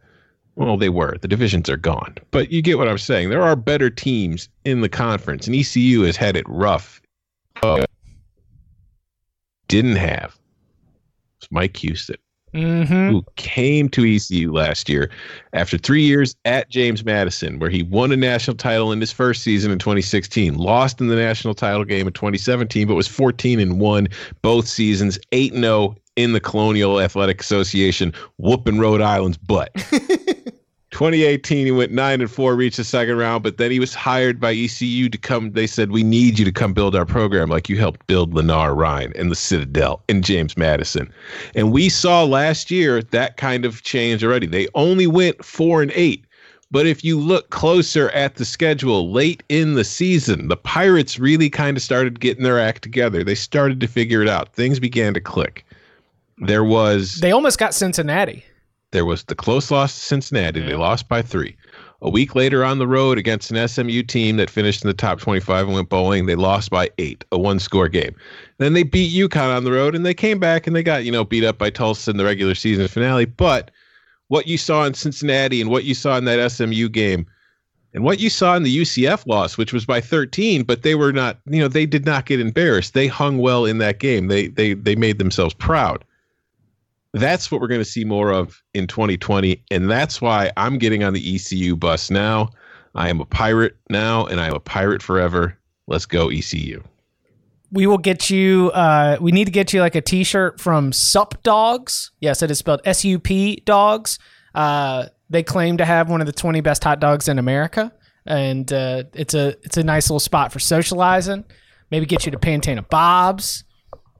[0.55, 1.17] Well, they were.
[1.19, 2.15] The divisions are gone.
[2.29, 3.29] But you get what I'm saying.
[3.29, 7.01] There are better teams in the conference, and ECU has had it rough.
[9.67, 10.37] Didn't have
[11.39, 12.17] It's Mike Houston,
[12.53, 13.09] Mm-hmm.
[13.09, 15.09] who came to ECU last year
[15.53, 19.41] after three years at James Madison, where he won a national title in his first
[19.41, 23.79] season in 2016, lost in the national title game in 2017, but was 14 and
[23.79, 24.07] 1
[24.43, 29.71] both seasons, 8 0 in the Colonial Athletic Association, whooping Rhode Island's butt.
[30.93, 34.39] 2018, he went nine and four, reached the second round, but then he was hired
[34.39, 35.51] by ECU to come.
[35.51, 39.11] They said, "We need you to come build our program, like you helped build Lenoir-Rhyne
[39.15, 41.11] and the Citadel and James Madison."
[41.55, 44.47] And we saw last year that kind of change already.
[44.47, 46.23] They only went four and eight,
[46.71, 51.49] but if you look closer at the schedule late in the season, the Pirates really
[51.49, 53.23] kind of started getting their act together.
[53.23, 54.53] They started to figure it out.
[54.53, 55.65] Things began to click.
[56.37, 58.43] There was They almost got Cincinnati.
[58.93, 60.61] There was the close loss to Cincinnati.
[60.61, 61.57] They lost by three.
[62.01, 65.19] A week later on the road against an SMU team that finished in the top
[65.19, 68.15] 25 and went bowling, they lost by eight, a one score game.
[68.59, 71.11] Then they beat UConn on the road and they came back and they got, you
[71.11, 73.25] know, beat up by Tulsa in the regular season finale.
[73.25, 73.71] But
[74.27, 77.25] what you saw in Cincinnati and what you saw in that SMU game
[77.93, 81.13] and what you saw in the UCF loss, which was by 13, but they were
[81.13, 82.93] not, you know, they did not get embarrassed.
[82.93, 84.27] They hung well in that game.
[84.27, 86.03] They they they made themselves proud
[87.13, 91.03] that's what we're going to see more of in 2020 and that's why i'm getting
[91.03, 92.49] on the ecu bus now
[92.95, 95.57] i am a pirate now and i'm a pirate forever
[95.87, 96.83] let's go ecu
[97.71, 98.69] We will get you.
[98.71, 102.11] Uh, we need to get you like a T-shirt from Sup Dogs.
[102.19, 104.19] Yes, it is spelled S-U-P Dogs.
[104.53, 107.91] Uh, they claim to have one of the 20 best hot dogs in America,
[108.27, 111.43] and uh, it's a it's a nice little spot for socializing.
[111.89, 113.63] Maybe get you to Pantana Bob's.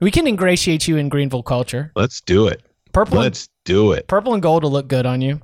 [0.00, 1.92] We can ingratiate you in Greenville culture.
[1.94, 2.60] let's do it
[2.94, 5.40] Purple, and, let's do it purple and gold will look good on you.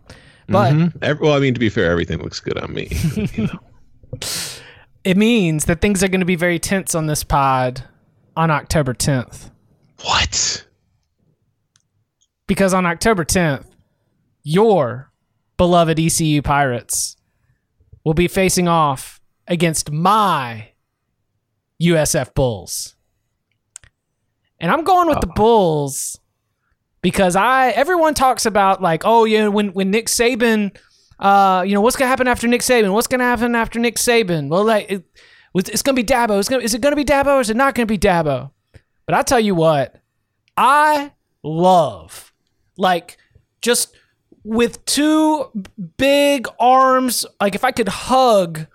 [0.48, 0.92] But Mhm.
[1.02, 2.88] Ev- well i mean to be fair everything looks good on me
[3.34, 3.58] you know.
[5.04, 7.84] it means that things are going to be very tense on this pod
[8.36, 9.50] on October 10th.
[10.04, 10.64] what
[12.46, 13.66] Because on October 10th,
[14.42, 15.10] your
[15.56, 17.16] beloved ECU Pirates
[18.04, 20.68] will be facing off against my
[21.82, 22.94] USF Bulls.
[24.58, 26.19] And I'm going with the Bulls
[27.02, 30.72] because I everyone talks about like, oh yeah, when when Nick Saban
[31.20, 32.92] uh, you know, what's gonna happen after Nick Saban?
[32.94, 34.48] What's gonna happen after Nick Saban?
[34.48, 35.04] Well, like it,
[35.54, 36.38] it's gonna be Dabo.
[36.38, 38.50] It's gonna, is it gonna be Dabo or is it not gonna be Dabo?
[39.04, 39.96] But I tell you what,
[40.56, 42.32] I love
[42.78, 43.18] like
[43.60, 43.94] just
[44.44, 45.50] with two
[45.98, 47.26] big arms.
[47.38, 48.66] Like if I could hug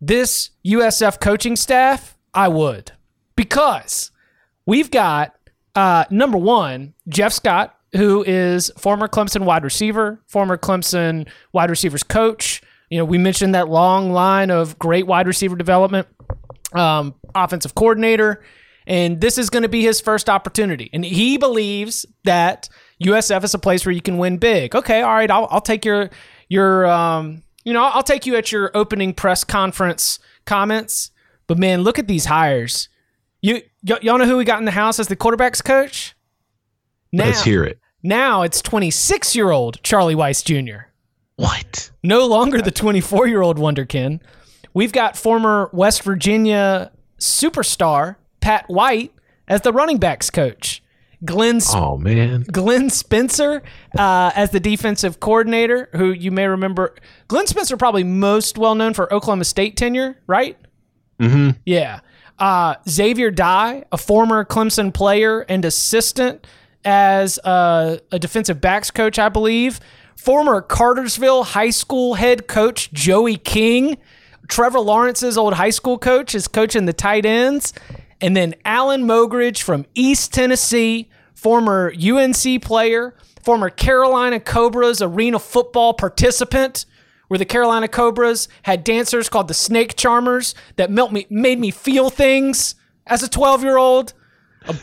[0.00, 2.92] this USF coaching staff, I would
[3.36, 4.10] because
[4.64, 5.36] we've got
[5.74, 12.02] uh, number one Jeff Scott, who is former Clemson wide receiver, former Clemson wide receivers
[12.02, 12.62] coach.
[12.90, 16.08] You know, we mentioned that long line of great wide receiver development,
[16.72, 18.44] um, offensive coordinator,
[18.86, 20.90] and this is going to be his first opportunity.
[20.92, 22.68] And he believes that
[23.02, 24.74] USF is a place where you can win big.
[24.74, 26.10] Okay, all right, I'll, I'll take your
[26.48, 31.10] your um, you know, I'll take you at your opening press conference comments.
[31.46, 32.88] But man, look at these hires.
[33.40, 36.14] You y- y'all know who we got in the house as the quarterbacks coach?
[37.12, 40.86] Now, let's hear it now it's 26 year old Charlie Weis Jr.
[41.36, 44.20] what No longer the 24 year old Wonderkin.
[44.74, 49.12] We've got former West Virginia superstar Pat White
[49.46, 50.82] as the running backs coach.
[51.24, 53.62] Glenn oh man Glenn Spencer
[53.96, 56.96] uh, as the defensive coordinator, who you may remember.
[57.28, 60.58] Glenn Spencer probably most well known for Oklahoma State tenure, right?
[61.20, 61.50] mm-hmm.
[61.64, 62.00] Yeah.
[62.42, 66.44] Uh, Xavier Dye, a former Clemson player and assistant
[66.84, 69.78] as uh, a defensive backs coach, I believe,
[70.16, 73.96] former Cartersville High School head coach Joey King,
[74.48, 77.72] Trevor Lawrence's old high school coach is coaching the tight ends,
[78.20, 83.14] and then Alan Mogridge from East Tennessee, former UNC player,
[83.44, 86.86] former Carolina Cobras arena football participant,
[87.32, 91.70] where the Carolina Cobras had dancers called the Snake Charmers that melt me, made me
[91.70, 92.74] feel things
[93.06, 94.12] as a 12 year old.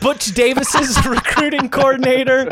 [0.00, 2.48] Butch Davis's recruiting coordinator.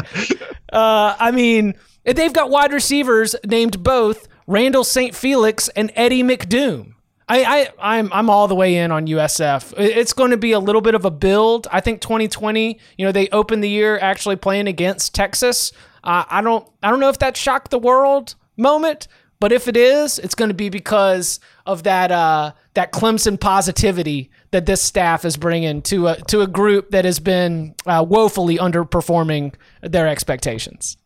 [0.73, 1.75] Uh, I mean,
[2.05, 5.17] they've got wide receivers named both Randall St.
[5.17, 6.95] Felix and Eddie McDoom.
[7.29, 7.43] I,
[7.81, 9.75] I, I'm, I'm all the way in on USF.
[9.77, 11.67] It's going to be a little bit of a build.
[11.73, 15.73] I think 2020, you know, they opened the year actually playing against Texas.
[16.05, 19.09] Uh, I don't, I don't know if that shocked the world moment,
[19.41, 24.31] but if it is, it's going to be because of that, uh, that Clemson positivity
[24.51, 28.59] that this staff is bringing to a to a group that has been uh, woefully
[28.59, 30.97] underperforming their expectations.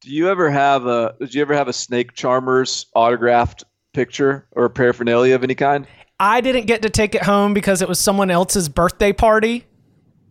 [0.00, 1.14] Do you ever have a?
[1.18, 5.86] Did you ever have a Snake Charmers autographed picture or paraphernalia of any kind?
[6.20, 9.66] I didn't get to take it home because it was someone else's birthday party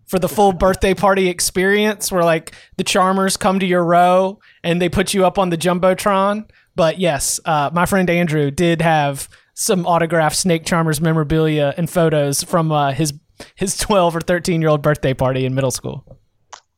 [0.06, 4.82] for the full birthday party experience where like the charmers come to your row and
[4.82, 6.46] they put you up on the jumbotron
[6.76, 12.44] but yes uh, my friend andrew did have some autographed snake charmers memorabilia and photos
[12.44, 13.14] from uh, his
[13.56, 16.06] his 12 or 13 year old birthday party in middle school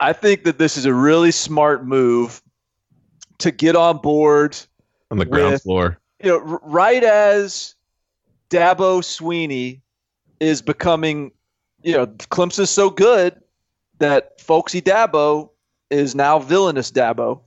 [0.01, 2.41] I think that this is a really smart move
[3.37, 4.57] to get on board
[5.09, 5.97] on the ground With- floor.
[6.21, 7.75] you know, right as
[8.49, 9.79] Dabo Swinney
[10.41, 11.31] is becoming,
[11.81, 13.39] you know, Clemson's so good
[13.99, 15.49] that folksy Dabo
[15.89, 17.41] is now villainous Dabo,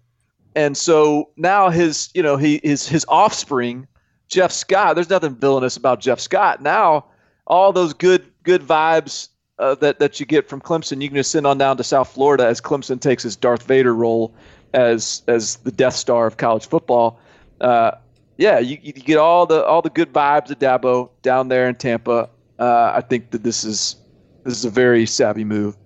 [0.59, 3.87] and so now his, you know, he his his offspring,
[4.27, 4.97] Jeff Scott.
[4.97, 6.61] There's nothing villainous about Jeff Scott.
[6.61, 7.05] Now,
[7.47, 9.29] all those good good vibes
[9.61, 12.13] uh, that that you get from Clemson, you can just send on down to South
[12.13, 14.35] Florida as Clemson takes his Darth Vader role
[14.75, 17.21] as as the Death Star of college football.
[17.61, 17.93] Uh,
[18.37, 21.77] yeah, you, you get all the all the good vibes of Dabo down there in
[21.77, 22.29] Tampa.
[22.59, 23.95] Uh, I think that this is
[24.43, 25.77] this is a very savvy move.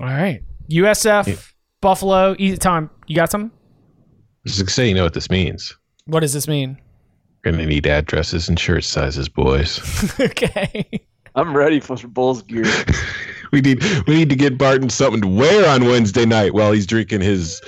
[0.00, 3.50] all right usf buffalo easy time you got something
[4.46, 5.76] Just to say, you know what this means.
[6.06, 6.78] what does this mean
[7.44, 9.80] We're gonna need addresses and shirt sizes, boys.
[10.20, 10.84] okay
[11.36, 12.64] I'm ready for some Bulls gear.
[13.52, 16.86] we need we need to get Barton something to wear on Wednesday night while he's
[16.86, 17.60] drinking his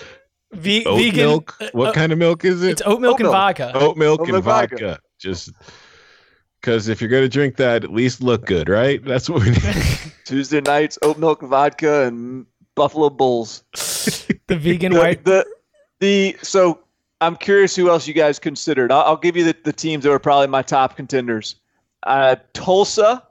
[0.53, 1.57] Ve- oat vegan milk.
[1.73, 2.71] What uh, kind of milk is it?
[2.73, 3.33] it's oat milk Oat and milk.
[3.35, 4.77] vodka oat milk Oat and milk vodka.
[4.77, 5.01] vodka.
[5.19, 5.51] Just
[6.61, 9.05] because if you're gonna drink that, at least look good, right?
[9.05, 9.63] That's what we need.
[10.25, 12.47] Tuesday nights, oat milk vodka and
[12.77, 13.65] Buffalo Bulls.
[14.47, 15.45] the vegan The, white the
[16.01, 16.81] the so
[17.21, 18.93] I'm curious who else you guys considered.
[18.93, 21.57] I'll, I'll give you the, the teams that were probably my top contenders.
[22.03, 23.23] Uh, Tulsa,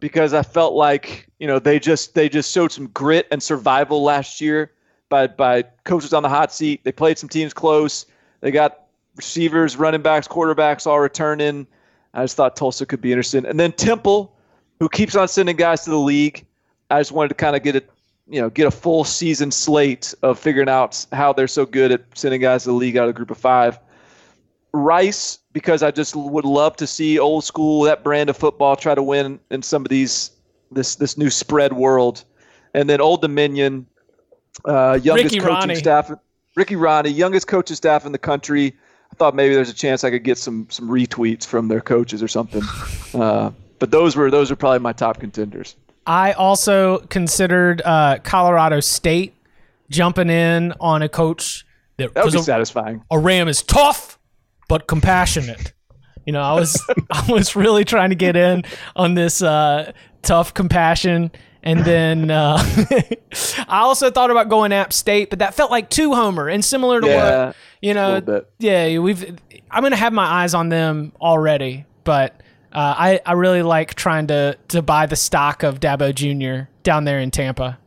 [0.00, 4.02] because I felt like you know they just they just showed some grit and survival
[4.02, 4.72] last year
[5.08, 6.82] by by coaches on the hot seat.
[6.84, 8.06] They played some teams close.
[8.40, 8.86] They got
[9.16, 11.66] receivers, running backs, quarterbacks all returning.
[12.14, 13.46] I just thought Tulsa could be interesting.
[13.46, 14.34] And then Temple,
[14.80, 16.44] who keeps on sending guys to the league.
[16.90, 17.88] I just wanted to kind of get it,
[18.30, 22.02] you know, get a full season slate of figuring out how they're so good at
[22.14, 23.78] sending guys to the league out of the group of five.
[24.72, 28.94] Rice, because I just would love to see old school that brand of football try
[28.94, 30.30] to win in some of these
[30.70, 32.22] this this new spread world,
[32.72, 33.84] and then Old Dominion,
[34.64, 35.74] uh, youngest Ricky coaching Ronnie.
[35.74, 36.12] staff,
[36.54, 38.76] Ricky Ronnie, youngest coaching staff in the country.
[39.12, 42.22] I thought maybe there's a chance I could get some some retweets from their coaches
[42.22, 42.62] or something.
[43.12, 43.50] Uh,
[43.80, 45.74] but those were those are probably my top contenders.
[46.06, 49.34] I also considered uh, Colorado State
[49.90, 51.66] jumping in on a coach
[51.98, 53.02] that, That was a, satisfying.
[53.10, 54.18] a Ram is tough
[54.68, 55.72] but compassionate.
[56.24, 56.80] You know, I was
[57.10, 59.92] I was really trying to get in on this uh,
[60.22, 61.32] tough compassion,
[61.62, 62.58] and then uh,
[63.68, 67.00] I also thought about going App State, but that felt like two homer and similar
[67.00, 68.44] to Yeah, what you know.
[68.58, 69.38] Yeah, we've.
[69.70, 72.40] I'm gonna have my eyes on them already, but
[72.72, 76.70] uh, I I really like trying to to buy the stock of Dabo Jr.
[76.82, 77.78] down there in Tampa.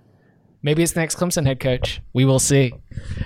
[0.65, 2.01] Maybe it's the next Clemson head coach.
[2.13, 2.73] We will see.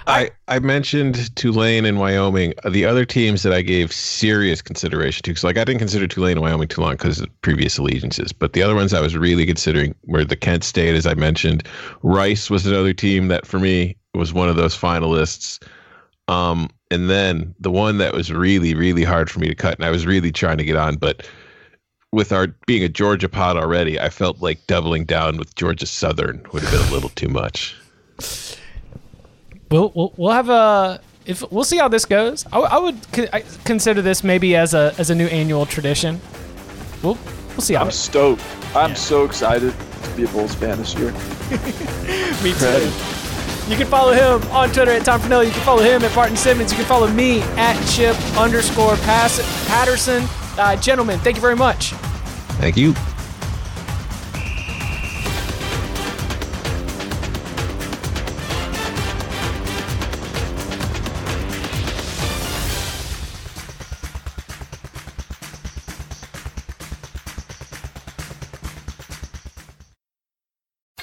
[0.07, 2.55] I, I mentioned Tulane and Wyoming.
[2.63, 6.07] Uh, The other teams that I gave serious consideration to, because like I didn't consider
[6.07, 9.15] Tulane and Wyoming too long because of previous allegiances, but the other ones I was
[9.15, 11.67] really considering were the Kent State, as I mentioned.
[12.01, 15.63] Rice was another team that for me was one of those finalists.
[16.27, 19.85] Um, and then the one that was really, really hard for me to cut, and
[19.85, 21.29] I was really trying to get on, but
[22.11, 26.45] with our being a Georgia pod already, I felt like doubling down with Georgia Southern
[26.53, 27.75] would have been a little too much.
[29.69, 32.45] We'll we'll, we'll have a if we'll see how this goes.
[32.53, 36.21] I, I would co- I consider this maybe as a as a new annual tradition.
[37.03, 37.17] We'll
[37.49, 37.81] we'll see how.
[37.81, 38.43] I'm It, stoked.
[38.75, 41.11] I'm so excited to be a Bulls fan this year.
[42.43, 42.65] me too.
[42.65, 42.91] Ready.
[43.69, 45.47] You can follow him on Twitter at Tom Fornelli.
[45.47, 46.71] You can follow him at Barton Simmons.
[46.71, 50.23] You can follow me at Chip underscore Pass- Patterson.
[50.57, 51.91] Uh, gentlemen, thank you very much.
[52.59, 52.93] Thank you.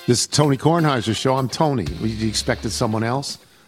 [0.07, 1.37] This is Tony Kornheiser's show.
[1.37, 1.85] I'm Tony.
[1.85, 3.39] You expected someone else?